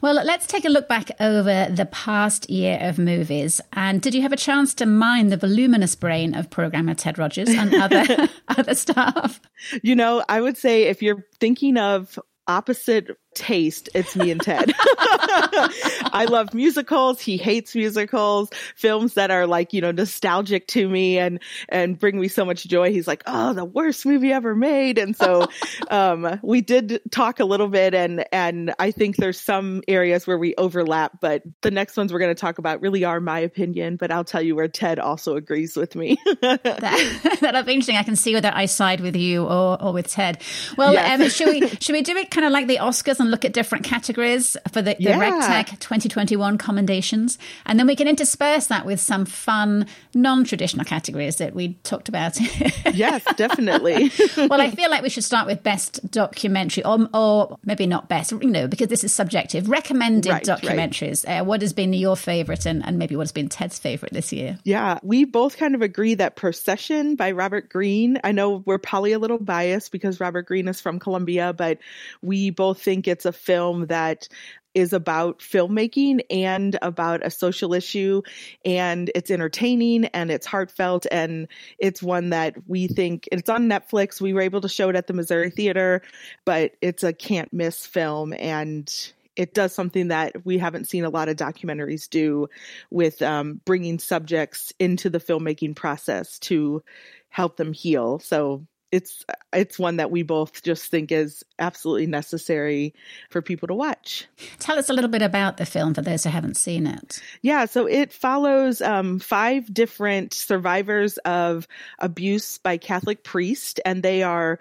[0.00, 3.60] well, let's take a look back over the past year of movies.
[3.72, 7.48] And did you have a chance to mine the voluminous brain of programmer Ted Rogers
[7.48, 9.40] and other other staff?
[9.82, 14.72] You know, I would say if you're thinking of opposite taste, it's me and Ted.
[14.78, 17.20] I love musicals.
[17.20, 18.50] He hates musicals.
[18.76, 22.64] Films that are like, you know, nostalgic to me and and bring me so much
[22.64, 22.92] joy.
[22.92, 25.46] He's like, "Oh, the worst movie ever made." And so
[25.90, 30.38] um we did talk a little bit and and I think there's some areas where
[30.38, 33.96] we overlap, but the next ones we're going to talk about really are my opinion,
[33.96, 36.18] but I'll tell you where Ted also agrees with me.
[36.42, 37.96] that, that'll be interesting.
[37.96, 40.42] I can see whether I side with you or or with Ted.
[40.76, 41.20] Well, yes.
[41.20, 43.52] um, should we should we do it kind of like the Oscars and look at
[43.52, 45.18] different categories for the, the yeah.
[45.18, 47.38] Ragtag 2021 commendations.
[47.64, 52.08] And then we can intersperse that with some fun, non traditional categories that we talked
[52.08, 52.38] about.
[52.94, 54.10] yes, definitely.
[54.36, 58.32] well, I feel like we should start with best documentary, or, or maybe not best,
[58.32, 59.68] you know, because this is subjective.
[59.68, 61.26] Recommended right, documentaries.
[61.26, 61.38] Right.
[61.38, 64.32] Uh, what has been your favorite and, and maybe what has been Ted's favorite this
[64.32, 64.58] year?
[64.64, 69.12] Yeah, we both kind of agree that Procession by Robert Greene, I know we're probably
[69.12, 71.78] a little biased because Robert Greene is from Columbia, but
[72.20, 74.28] we both think it's a film that
[74.74, 78.22] is about filmmaking and about a social issue
[78.64, 81.46] and it's entertaining and it's heartfelt and
[81.78, 84.20] it's one that we think it's on Netflix.
[84.20, 86.00] We were able to show it at the Missouri Theater,
[86.46, 88.90] but it's a can't miss film and
[89.36, 92.48] it does something that we haven't seen a lot of documentaries do
[92.90, 96.82] with um, bringing subjects into the filmmaking process to
[97.30, 98.18] help them heal.
[98.18, 99.24] So it's
[99.54, 102.94] it's one that we both just think is absolutely necessary
[103.30, 104.26] for people to watch.
[104.58, 107.20] Tell us a little bit about the film for those who haven't seen it.
[107.40, 111.66] Yeah, so it follows um, five different survivors of
[111.98, 114.60] abuse by Catholic priest, and they are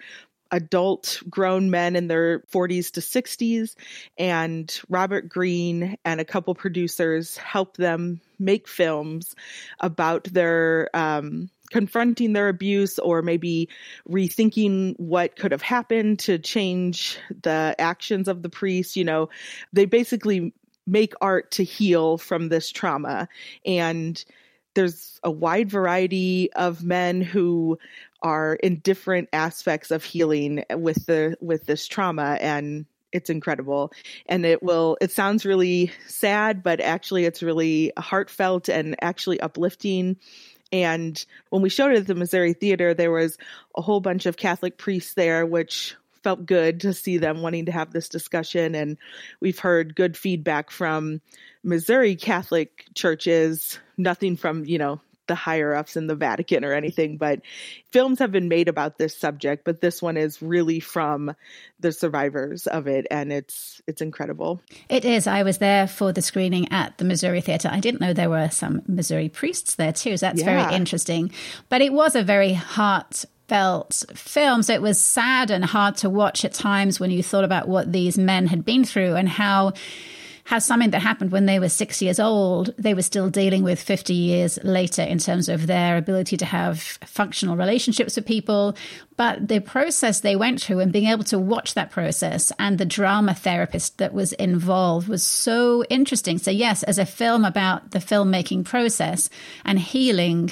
[0.51, 3.75] adult grown men in their 40s to 60s
[4.17, 9.33] and Robert Greene and a couple producers help them make films
[9.79, 13.69] about their um, confronting their abuse or maybe
[14.09, 18.95] rethinking what could have happened to change the actions of the priest.
[18.95, 19.29] You know,
[19.73, 20.53] they basically
[20.85, 23.27] make art to heal from this trauma.
[23.65, 24.23] And
[24.73, 27.77] there's a wide variety of men who
[28.21, 33.91] are in different aspects of healing with the with this trauma and it's incredible
[34.27, 40.15] and it will it sounds really sad but actually it's really heartfelt and actually uplifting
[40.71, 43.37] and when we showed it at the Missouri Theater, there was
[43.75, 47.71] a whole bunch of Catholic priests there, which felt good to see them wanting to
[47.71, 48.75] have this discussion.
[48.75, 48.97] And
[49.39, 51.21] we've heard good feedback from
[51.63, 55.01] Missouri Catholic churches, nothing from, you know,
[55.31, 57.39] the higher ups in the Vatican or anything, but
[57.93, 61.33] films have been made about this subject, but this one is really from
[61.79, 64.61] the survivors of it and it's it's incredible.
[64.89, 65.27] It is.
[65.27, 67.69] I was there for the screening at the Missouri Theater.
[67.71, 70.17] I didn't know there were some Missouri priests there too.
[70.17, 70.63] So that's yeah.
[70.63, 71.31] very interesting.
[71.69, 74.63] But it was a very heart heartfelt film.
[74.63, 77.91] So it was sad and hard to watch at times when you thought about what
[77.91, 79.73] these men had been through and how
[80.51, 83.81] how something that happened when they were six years old, they were still dealing with
[83.81, 88.75] 50 years later in terms of their ability to have functional relationships with people.
[89.15, 92.83] But the process they went through and being able to watch that process and the
[92.83, 96.37] drama therapist that was involved was so interesting.
[96.37, 99.29] So, yes, as a film about the filmmaking process
[99.63, 100.51] and healing,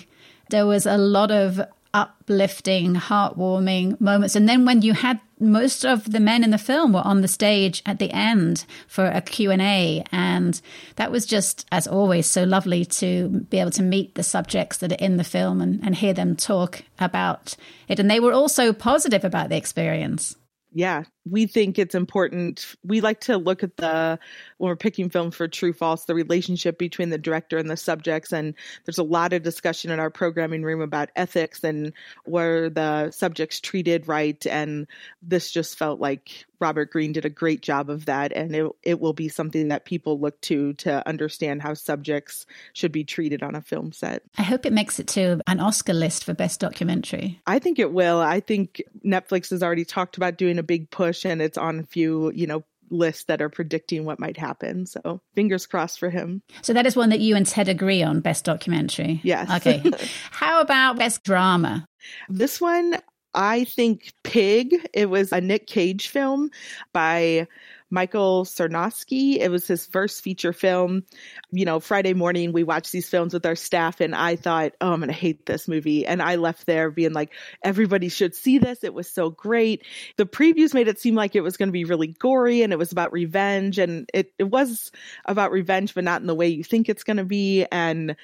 [0.49, 1.59] there was a lot of
[1.93, 4.37] uplifting, heartwarming moments.
[4.37, 7.27] And then when you had most of the men in the film were on the
[7.27, 10.61] stage at the end for a Q&A and
[10.97, 14.91] that was just as always so lovely to be able to meet the subjects that
[14.91, 17.55] are in the film and, and hear them talk about
[17.87, 17.99] it.
[17.99, 20.35] And they were also positive about the experience.
[20.71, 22.75] Yeah, we think it's important.
[22.83, 24.19] We like to look at the,
[24.57, 28.31] when we're picking film for true false, the relationship between the director and the subjects.
[28.31, 28.53] And
[28.85, 31.93] there's a lot of discussion in our programming room about ethics and
[32.25, 34.45] were the subjects treated right.
[34.47, 34.87] And
[35.21, 38.33] this just felt like Robert Greene did a great job of that.
[38.33, 42.91] And it, it will be something that people look to to understand how subjects should
[42.91, 44.23] be treated on a film set.
[44.37, 47.39] I hope it makes it to an Oscar list for Best Documentary.
[47.47, 48.19] I think it will.
[48.19, 51.83] I think Netflix has already talked about doing a big push and it's on a
[51.83, 54.85] few, you know, lists that are predicting what might happen.
[54.85, 56.41] So fingers crossed for him.
[56.61, 59.19] So that is one that you and Ted agree on, best documentary.
[59.23, 59.49] Yes.
[59.51, 59.83] Okay.
[60.31, 61.87] How about best drama?
[62.29, 62.97] This one,
[63.33, 64.75] I think Pig.
[64.93, 66.49] It was a Nick Cage film
[66.93, 67.47] by
[67.89, 69.37] Michael Sarnoski.
[69.37, 71.03] It was his first feature film.
[71.51, 74.93] You know, Friday morning we watched these films with our staff and I thought, oh,
[74.93, 76.05] I'm going to hate this movie.
[76.05, 77.33] And I left there being like,
[77.63, 78.83] everybody should see this.
[78.83, 79.83] It was so great.
[80.17, 82.79] The previews made it seem like it was going to be really gory and it
[82.79, 83.79] was about revenge.
[83.79, 84.91] And it, it was
[85.25, 87.65] about revenge, but not in the way you think it's going to be.
[87.71, 88.15] And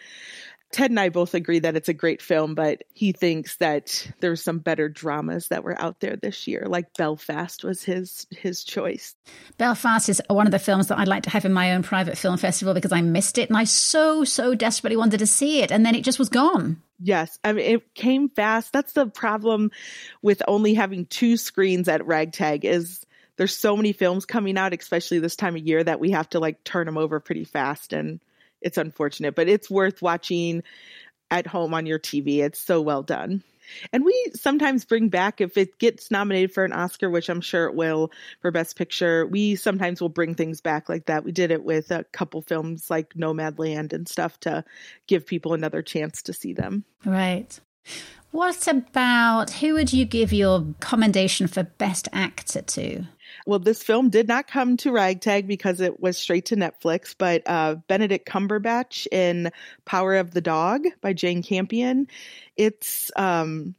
[0.72, 4.44] Ted and I both agree that it's a great film, but he thinks that there's
[4.44, 6.66] some better dramas that were out there this year.
[6.68, 9.16] Like Belfast was his his choice.
[9.58, 12.18] Belfast is one of the films that I'd like to have in my own private
[12.18, 15.72] film festival because I missed it and I so so desperately wanted to see it
[15.72, 16.82] and then it just was gone.
[17.00, 18.74] Yes, I mean it came fast.
[18.74, 19.72] That's the problem
[20.22, 23.06] with only having two screens at Ragtag is
[23.38, 26.40] there's so many films coming out, especially this time of year, that we have to
[26.40, 28.20] like turn them over pretty fast and
[28.62, 30.64] it's unfortunate, but it's worth watching
[31.32, 32.40] at home on your TV.
[32.40, 33.44] It's so well done.
[33.92, 37.66] And we sometimes bring back, if it gets nominated for an Oscar, which I'm sure
[37.66, 41.24] it will for Best Picture, we sometimes will bring things back like that.
[41.24, 44.64] We did it with a couple films like Nomadland and stuff to
[45.08, 46.84] give people another chance to see them.
[47.06, 47.60] Right.
[48.32, 53.06] What about who would you give your commendation for Best Actor to?
[53.46, 57.44] Well, this film did not come to Ragtag because it was straight to Netflix, but
[57.46, 59.52] uh, Benedict Cumberbatch in
[59.86, 62.08] Power of the Dog by Jane Campion.
[62.58, 63.76] It's um,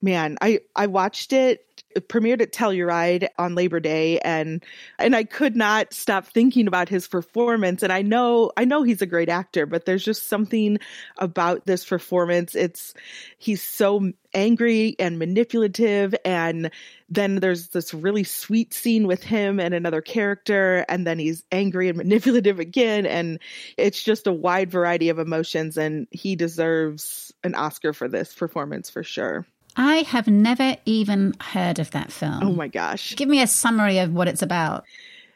[0.00, 4.64] man, I I watched it premiered at Telluride on Labor Day and
[4.98, 9.02] and I could not stop thinking about his performance and I know I know he's
[9.02, 10.78] a great actor but there's just something
[11.18, 12.94] about this performance it's
[13.38, 16.70] he's so angry and manipulative and
[17.08, 21.88] then there's this really sweet scene with him and another character and then he's angry
[21.88, 23.38] and manipulative again and
[23.76, 28.90] it's just a wide variety of emotions and he deserves an Oscar for this performance
[28.90, 29.46] for sure.
[29.76, 32.42] I have never even heard of that film.
[32.42, 33.16] Oh my gosh.
[33.16, 34.84] Give me a summary of what it's about.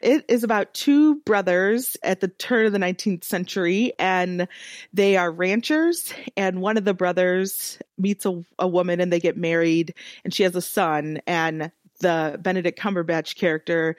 [0.01, 4.47] It is about two brothers at the turn of the 19th century, and
[4.93, 6.13] they are ranchers.
[6.37, 10.43] And one of the brothers meets a, a woman and they get married, and she
[10.43, 11.19] has a son.
[11.27, 13.97] And the Benedict Cumberbatch character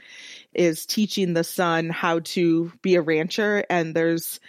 [0.55, 3.64] is teaching the son how to be a rancher.
[3.68, 4.41] And there's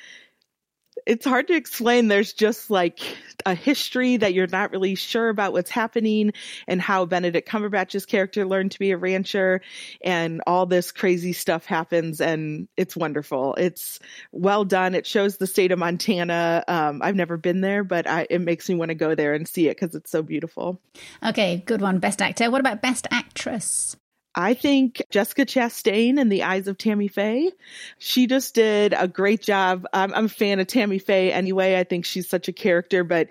[1.06, 2.08] it's hard to explain.
[2.08, 2.99] There's just like
[3.45, 6.32] a history that you're not really sure about what's happening
[6.68, 9.62] and how Benedict Cumberbatch's character learned to be a rancher
[10.04, 13.56] and all this crazy stuff happens and it's wonderful.
[13.56, 13.99] It's
[14.32, 14.95] well done.
[14.95, 16.64] It shows the state of Montana.
[16.68, 19.47] Um, I've never been there, but I, it makes me want to go there and
[19.47, 20.82] see it because it's so beautiful.
[21.24, 21.99] Okay, good one.
[21.99, 22.49] Best actor.
[22.52, 23.95] What about best actress?
[24.34, 27.52] I think Jessica Chastain in The Eyes of Tammy Faye,
[27.98, 29.86] she just did a great job.
[29.92, 31.78] I'm, I'm a fan of Tammy Faye anyway.
[31.78, 33.28] I think she's such a character, but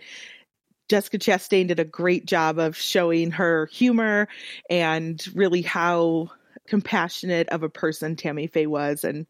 [0.91, 4.29] Jessica Chastain did a great job of showing her humor
[4.69, 6.31] and really how
[6.67, 9.03] compassionate of a person Tammy Faye was.
[9.05, 9.27] And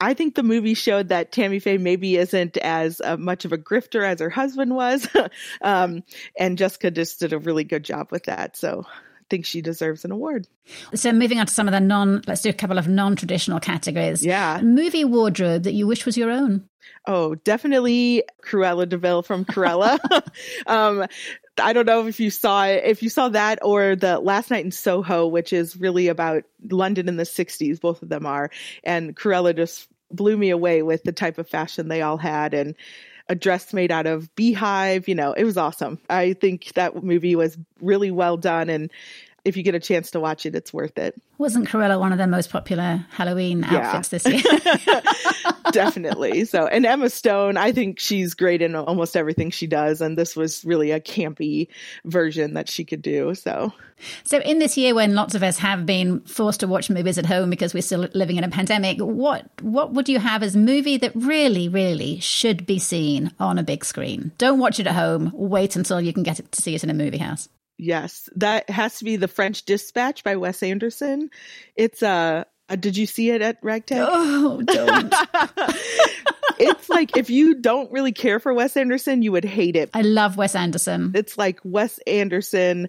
[0.00, 3.58] I think the movie showed that Tammy Faye maybe isn't as uh, much of a
[3.58, 5.08] grifter as her husband was.
[5.60, 6.02] um,
[6.38, 8.56] and Jessica just did a really good job with that.
[8.56, 8.84] So
[9.28, 10.46] think she deserves an award.
[10.94, 14.24] So moving on to some of the non, let's do a couple of non-traditional categories.
[14.24, 14.60] Yeah.
[14.62, 16.68] Movie wardrobe that you wish was your own.
[17.06, 19.98] Oh, definitely Cruella de Vil from Cruella.
[20.66, 21.06] um,
[21.58, 24.64] I don't know if you saw it, if you saw that or the Last Night
[24.64, 27.80] in Soho, which is really about London in the 60s.
[27.80, 28.50] Both of them are.
[28.84, 32.74] And Cruella just blew me away with the type of fashion they all had and
[33.28, 35.08] a dress made out of beehive.
[35.08, 35.98] You know, it was awesome.
[36.10, 38.70] I think that movie was really well done.
[38.70, 38.90] And
[39.46, 41.14] if you get a chance to watch it, it's worth it.
[41.38, 43.92] Wasn't Cruella one of the most popular Halloween yeah.
[43.92, 44.42] outfits this year?
[45.70, 46.44] Definitely.
[46.46, 50.00] So, and Emma Stone, I think she's great in almost everything she does.
[50.00, 51.68] And this was really a campy
[52.04, 53.36] version that she could do.
[53.36, 53.72] So,
[54.24, 57.26] so in this year when lots of us have been forced to watch movies at
[57.26, 60.58] home because we're still living in a pandemic, what what would you have as a
[60.58, 64.32] movie that really, really should be seen on a big screen?
[64.38, 65.30] Don't watch it at home.
[65.34, 67.48] Wait until you can get to see it in a movie house.
[67.78, 71.30] Yes, that has to be the French Dispatch by Wes Anderson.
[71.74, 74.06] It's uh, uh did you see it at Ragtag?
[74.08, 75.14] Oh, don't.
[76.58, 79.90] it's like if you don't really care for Wes Anderson, you would hate it.
[79.92, 81.12] I love Wes Anderson.
[81.14, 82.88] It's like Wes Anderson.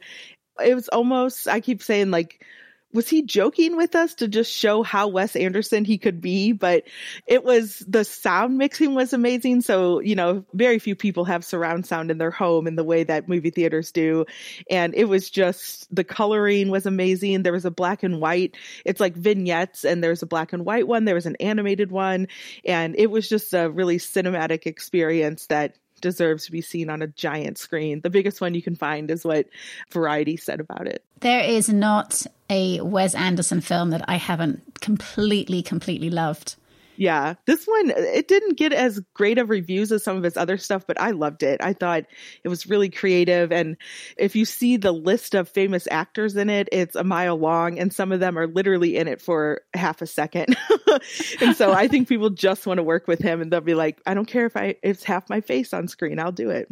[0.63, 2.45] It was almost I keep saying like
[2.93, 6.53] was he joking with us to just show how Wes Anderson he could be?
[6.53, 6.83] But
[7.27, 9.61] it was the sound mixing was amazing.
[9.61, 13.03] So, you know, very few people have surround sound in their home in the way
[13.03, 14.25] that movie theaters do.
[14.69, 17.43] And it was just the coloring was amazing.
[17.43, 20.87] There was a black and white, it's like vignettes, and there's a black and white
[20.87, 22.27] one, there was an animated one.
[22.65, 27.07] And it was just a really cinematic experience that deserves to be seen on a
[27.07, 28.01] giant screen.
[28.01, 29.47] The biggest one you can find is what
[29.91, 31.03] Variety said about it.
[31.19, 36.55] There is not a Wes Anderson film that I haven't completely, completely loved.
[36.97, 40.57] Yeah, this one it didn't get as great of reviews as some of his other
[40.57, 41.61] stuff, but I loved it.
[41.61, 42.05] I thought
[42.43, 43.77] it was really creative and
[44.17, 47.93] if you see the list of famous actors in it, it's a mile long and
[47.93, 50.57] some of them are literally in it for half a second.
[51.41, 54.01] and so I think people just want to work with him and they'll be like,
[54.07, 56.67] I don't care if I if it's half my face on screen, I'll do it.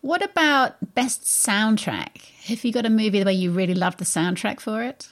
[0.00, 2.22] What about best soundtrack?
[2.44, 5.08] Have you got a movie where you really love the soundtrack for it?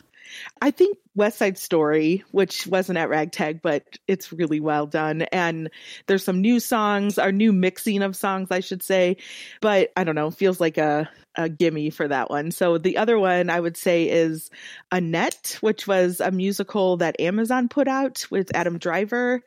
[0.61, 5.23] I think West Side Story, which wasn't at Ragtag, but it's really well done.
[5.33, 5.71] And
[6.07, 9.17] there's some new songs, or new mixing of songs, I should say.
[9.61, 12.51] But I don't know, feels like a, a gimme for that one.
[12.51, 14.51] So the other one I would say is
[14.93, 19.43] Annette, which was a musical that Amazon put out with Adam Driver.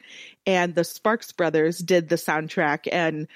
[0.45, 2.87] And the Sparks Brothers did the soundtrack.
[2.91, 3.27] And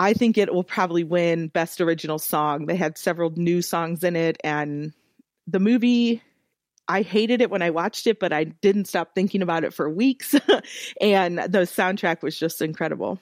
[0.00, 2.66] I think it will probably win Best Original Song.
[2.66, 4.92] They had several new songs in it, and
[5.48, 6.22] the movie
[6.88, 9.90] I hated it when I watched it, but I didn't stop thinking about it for
[9.90, 10.34] weeks.
[11.00, 13.18] and the soundtrack was just incredible.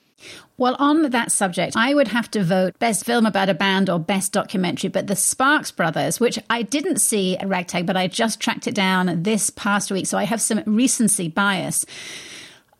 [0.57, 3.99] Well, on that subject, I would have to vote best film about a band or
[3.99, 4.89] best documentary.
[4.89, 8.73] But the Sparks Brothers, which I didn't see at Ragtag, but I just tracked it
[8.73, 10.07] down this past week.
[10.07, 11.85] So I have some recency bias.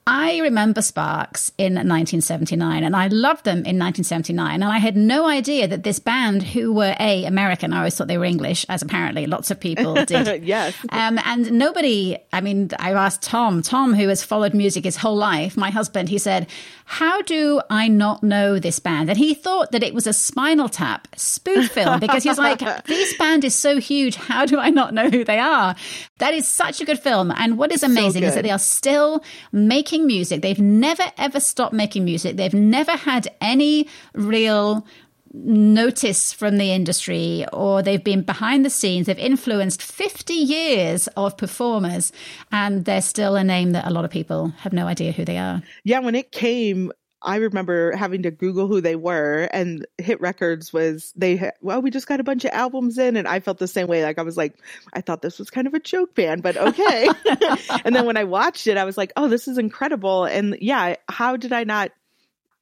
[0.09, 4.53] I remember Sparks in 1979 and I loved them in 1979.
[4.53, 8.07] And I had no idea that this band, who were A, American, I always thought
[8.07, 10.45] they were English, as apparently lots of people did.
[10.45, 10.73] yes.
[10.89, 15.17] Um, and nobody, I mean, I asked Tom, Tom, who has followed music his whole
[15.17, 16.47] life, my husband, he said,
[16.89, 19.09] How do I not know this band?
[19.09, 23.15] And he thought that it was a Spinal Tap spoof film because he's like, This
[23.17, 24.15] band is so huge.
[24.15, 25.75] How do I not know who they are?
[26.19, 27.31] That is such a good film.
[27.31, 30.41] And what is amazing so is that they are still making making music.
[30.41, 32.35] They've never ever stopped making music.
[32.37, 34.85] They've never had any real
[35.33, 39.07] notice from the industry or they've been behind the scenes.
[39.07, 42.11] They've influenced 50 years of performers
[42.51, 45.37] and they're still a name that a lot of people have no idea who they
[45.37, 45.61] are.
[45.83, 50.71] Yeah, when it came I remember having to Google who they were, and Hit Records
[50.71, 51.51] was they.
[51.61, 54.03] Well, we just got a bunch of albums in, and I felt the same way.
[54.03, 54.55] Like I was like,
[54.93, 57.09] I thought this was kind of a joke band, but okay.
[57.85, 60.25] and then when I watched it, I was like, oh, this is incredible.
[60.25, 61.91] And yeah, how did I not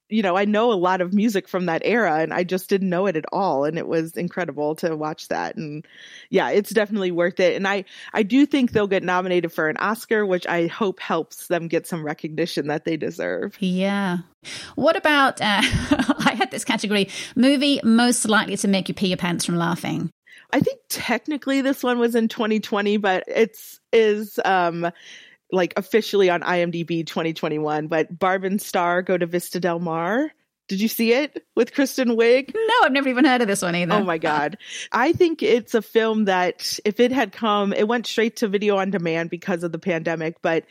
[0.10, 2.90] you know, I know a lot of music from that era and I just didn't
[2.90, 3.66] know it at all.
[3.66, 5.56] And it was incredible to watch that.
[5.56, 5.86] And
[6.30, 7.56] yeah, it's definitely worth it.
[7.56, 11.48] And I, I do think they'll get nominated for an Oscar, which I hope helps
[11.48, 13.58] them get some recognition that they deserve.
[13.60, 14.20] Yeah.
[14.76, 19.18] What about, uh, I had this category movie most likely to make you pee your
[19.18, 20.12] pants from laughing.
[20.54, 24.92] I think technically this one was in 2020, but it's is um
[25.52, 30.32] like officially on IMDb 2021, but Barb and Star go to Vista Del Mar
[30.68, 32.52] did you see it with Kristen Wiig?
[32.56, 33.94] No, I've never even heard of this one either.
[33.94, 34.58] Oh my God.
[34.92, 38.78] I think it's a film that if it had come, it went straight to video
[38.78, 40.42] on demand because of the pandemic.
[40.42, 40.66] But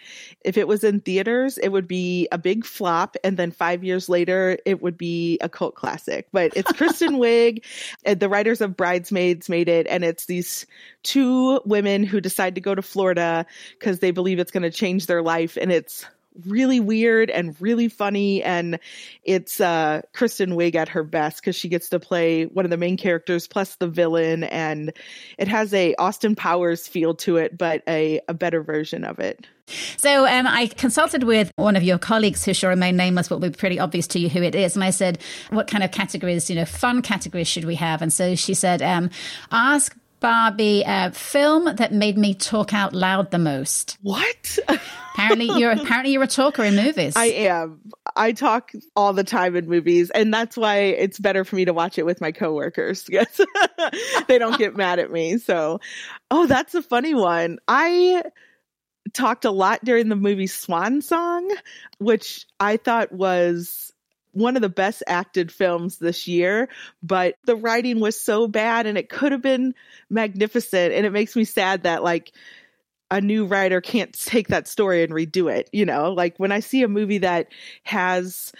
[0.45, 3.16] if it was in theaters, it would be a big flop.
[3.22, 6.26] And then five years later, it would be a cult classic.
[6.32, 7.64] But it's Kristen Wiig,
[8.05, 9.86] and the writers of Bridesmaids made it.
[9.88, 10.66] And it's these
[11.05, 13.47] two women who decide to go to Florida
[13.78, 15.57] because they believe it's going to change their life.
[15.61, 16.05] And it's
[16.47, 18.43] really weird and really funny.
[18.43, 18.78] And
[19.22, 22.76] it's uh, Kristen Wiig at her best because she gets to play one of the
[22.76, 24.45] main characters plus the villain.
[24.45, 24.93] And
[25.39, 29.47] it has a Austin Powers feel to it, but a, a better version of it.
[29.97, 33.49] So um, I consulted with one of your colleagues who shall remain nameless, but will
[33.49, 34.74] be pretty obvious to you who it is.
[34.74, 35.18] And I said,
[35.51, 38.03] what kind of categories, you know, fun categories should we have?
[38.03, 39.09] And so she said, um,
[39.51, 43.99] ask Barbie a film that made me talk out loud the most.
[44.01, 44.59] What?
[45.12, 47.14] apparently you're apparently you're a talker in movies.
[47.14, 47.81] I am.
[48.16, 51.75] I talk all the time in movies, and that's why it's better for me to
[51.75, 53.05] watch it with my coworkers.
[53.11, 53.39] Yes,
[54.27, 55.37] they don't get mad at me.
[55.37, 55.81] So,
[56.31, 57.59] oh, that's a funny one.
[57.68, 58.22] I
[59.12, 61.55] talked a lot during the movie Swan Song,
[61.99, 63.93] which I thought was
[64.35, 66.68] one of the best acted films this year,
[67.03, 69.74] but the writing was so bad and it could have been
[70.11, 70.93] magnificent.
[70.93, 72.32] And it makes me sad that like
[73.11, 75.70] a new writer can't take that story and redo it.
[75.72, 77.49] You know, like when I see a movie that
[77.85, 78.53] has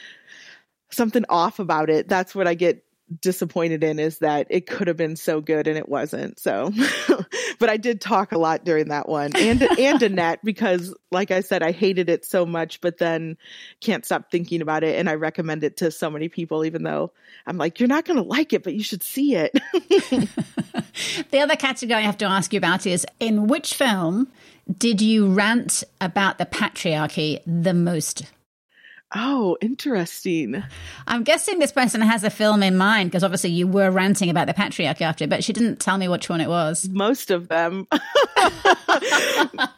[0.91, 2.84] something off about it, that's what I get
[3.21, 6.39] disappointed in is that it could have been so good and it wasn't.
[6.39, 6.73] So,
[7.59, 11.41] but I did talk a lot during that one and, and Annette because like I
[11.41, 13.37] said, I hated it so much, but then
[13.81, 14.99] can't stop thinking about it.
[14.99, 17.13] And I recommend it to so many people, even though
[17.47, 19.53] I'm like, you're not going to like it, but you should see it.
[21.31, 24.29] the other category I have to ask you about is in which film
[24.79, 28.25] did you rant about the patriarchy the most?
[29.17, 30.63] Oh, interesting.
[31.07, 34.49] I'm guessing this person has a film in mind because obviously you were ranting about
[34.49, 36.89] the patriarchy after, but she didn't tell me which one it was.
[36.89, 37.87] Most of them.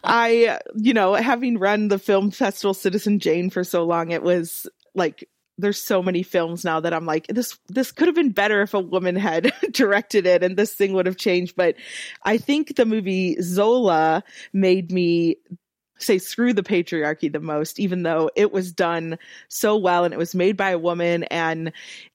[0.03, 4.66] I, you know, having run the film festival Citizen Jane for so long, it was
[4.95, 5.28] like
[5.59, 8.74] there's so many films now that I'm like this this could have been better if
[8.74, 11.76] a woman had directed it and this thing would have changed but
[12.22, 14.22] I think the movie Zola
[14.53, 15.37] made me
[15.99, 19.18] say screw the patriarchy the most, even though it was done
[19.49, 21.72] so well and it was made by a woman and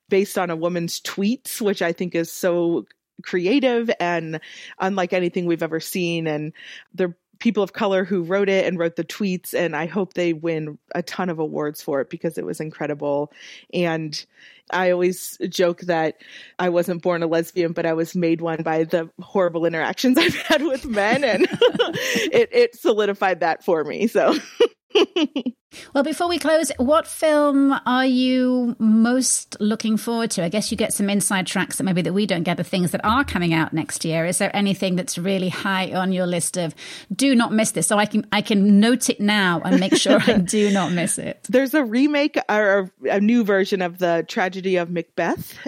[0.08, 2.86] based on a woman's tweets, which I think is so
[3.22, 4.40] creative and
[4.78, 6.26] unlike anything we've ever seen.
[6.26, 6.52] And
[6.94, 10.32] they're people of color who wrote it and wrote the tweets and i hope they
[10.32, 13.32] win a ton of awards for it because it was incredible.
[13.74, 14.24] And
[14.70, 16.18] i always joke that
[16.60, 20.36] i wasn't born a lesbian but i was made one by the horrible interactions i've
[20.36, 24.38] had with men and it, it solidified that for me so
[25.94, 30.44] well, before we close, what film are you most looking forward to?
[30.44, 32.90] I guess you get some inside tracks that maybe that we don't get the things
[32.90, 34.24] that are coming out next year.
[34.24, 36.74] Is there anything that's really high on your list of
[37.14, 37.86] do not miss this?
[37.86, 41.18] So I can I can note it now and make sure I do not miss
[41.18, 41.46] it.
[41.48, 45.58] There's a remake or a new version of the tragedy of Macbeth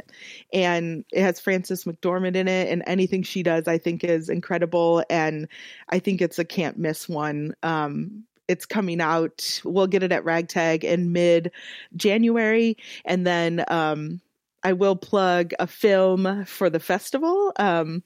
[0.52, 5.04] and it has Frances McDormand in it and anything she does I think is incredible
[5.08, 5.48] and
[5.88, 7.54] I think it's a can't miss one.
[7.62, 9.60] Um, it's coming out.
[9.64, 11.50] We'll get it at Ragtag in mid
[11.96, 12.76] January.
[13.04, 14.20] And then um,
[14.62, 17.52] I will plug a film for the festival.
[17.56, 18.02] Um,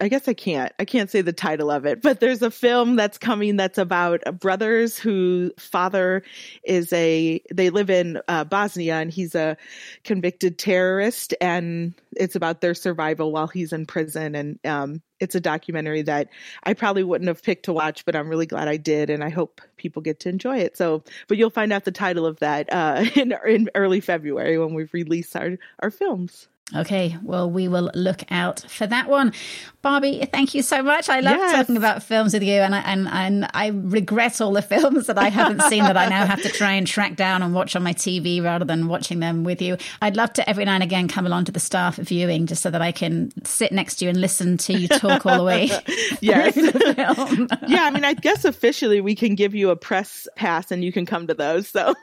[0.00, 0.72] I guess I can't.
[0.80, 4.22] I can't say the title of it, but there's a film that's coming that's about
[4.40, 6.24] brothers whose father
[6.64, 7.40] is a.
[7.52, 9.56] They live in uh, Bosnia, and he's a
[10.02, 14.34] convicted terrorist, and it's about their survival while he's in prison.
[14.34, 16.28] And um, it's a documentary that
[16.64, 19.30] I probably wouldn't have picked to watch, but I'm really glad I did, and I
[19.30, 20.76] hope people get to enjoy it.
[20.76, 24.74] So, but you'll find out the title of that uh, in in early February when
[24.74, 26.48] we release our our films.
[26.74, 29.34] Okay, well, we will look out for that one.
[29.82, 31.10] Barbie, thank you so much.
[31.10, 31.52] I love yes.
[31.52, 35.18] talking about films with you, and I, and, and I regret all the films that
[35.18, 37.82] I haven't seen that I now have to try and track down and watch on
[37.82, 39.76] my TV rather than watching them with you.
[40.00, 42.70] I'd love to every now and again come along to the staff viewing just so
[42.70, 45.66] that I can sit next to you and listen to you talk all the way.
[46.22, 46.56] yes.
[46.56, 50.92] yeah, I mean, I guess officially we can give you a press pass and you
[50.92, 51.68] can come to those.
[51.68, 51.94] So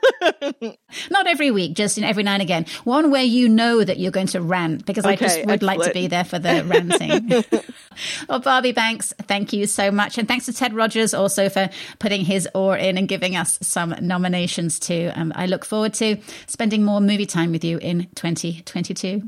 [1.10, 2.66] not every week, just know, every now and again.
[2.84, 5.62] One where you know that you're going to rant because okay, I just would excellent.
[5.78, 7.62] like to be there for the ranting.
[8.28, 10.18] well, Barbie Banks, thank you so much.
[10.18, 13.94] And thanks to Ted Rogers also for putting his oar in and giving us some
[14.00, 15.10] nominations too.
[15.14, 19.22] Um, I look forward to spending more movie time with you in 2022.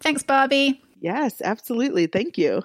[0.00, 0.80] Thanks, Barbie.
[1.00, 2.06] Yes, absolutely.
[2.06, 2.62] Thank you.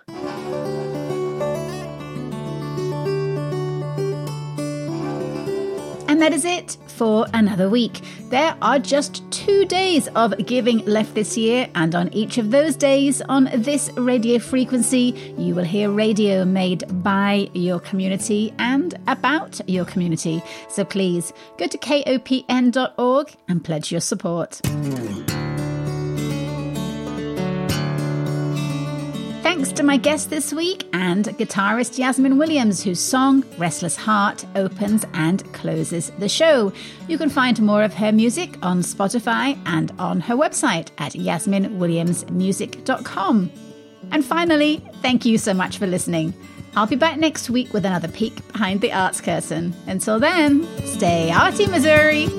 [6.08, 8.02] And that is it for another week.
[8.30, 12.76] There are just two days of giving left this year, and on each of those
[12.76, 19.62] days on this radio frequency, you will hear radio made by your community and about
[19.68, 20.42] your community.
[20.70, 24.62] So please go to kopn.org and pledge your support.
[29.44, 35.06] Thanks to my guest this week and guitarist Yasmin Williams, whose song Restless Heart opens
[35.14, 36.72] and closes the show.
[37.10, 43.52] You can find more of her music on Spotify and on her website at yasminwilliamsmusic.com.
[44.12, 46.34] And finally, thank you so much for listening.
[46.78, 49.76] I'll be back next week with another peek behind the arts curtain.
[49.88, 52.30] Until then, stay arty, Missouri!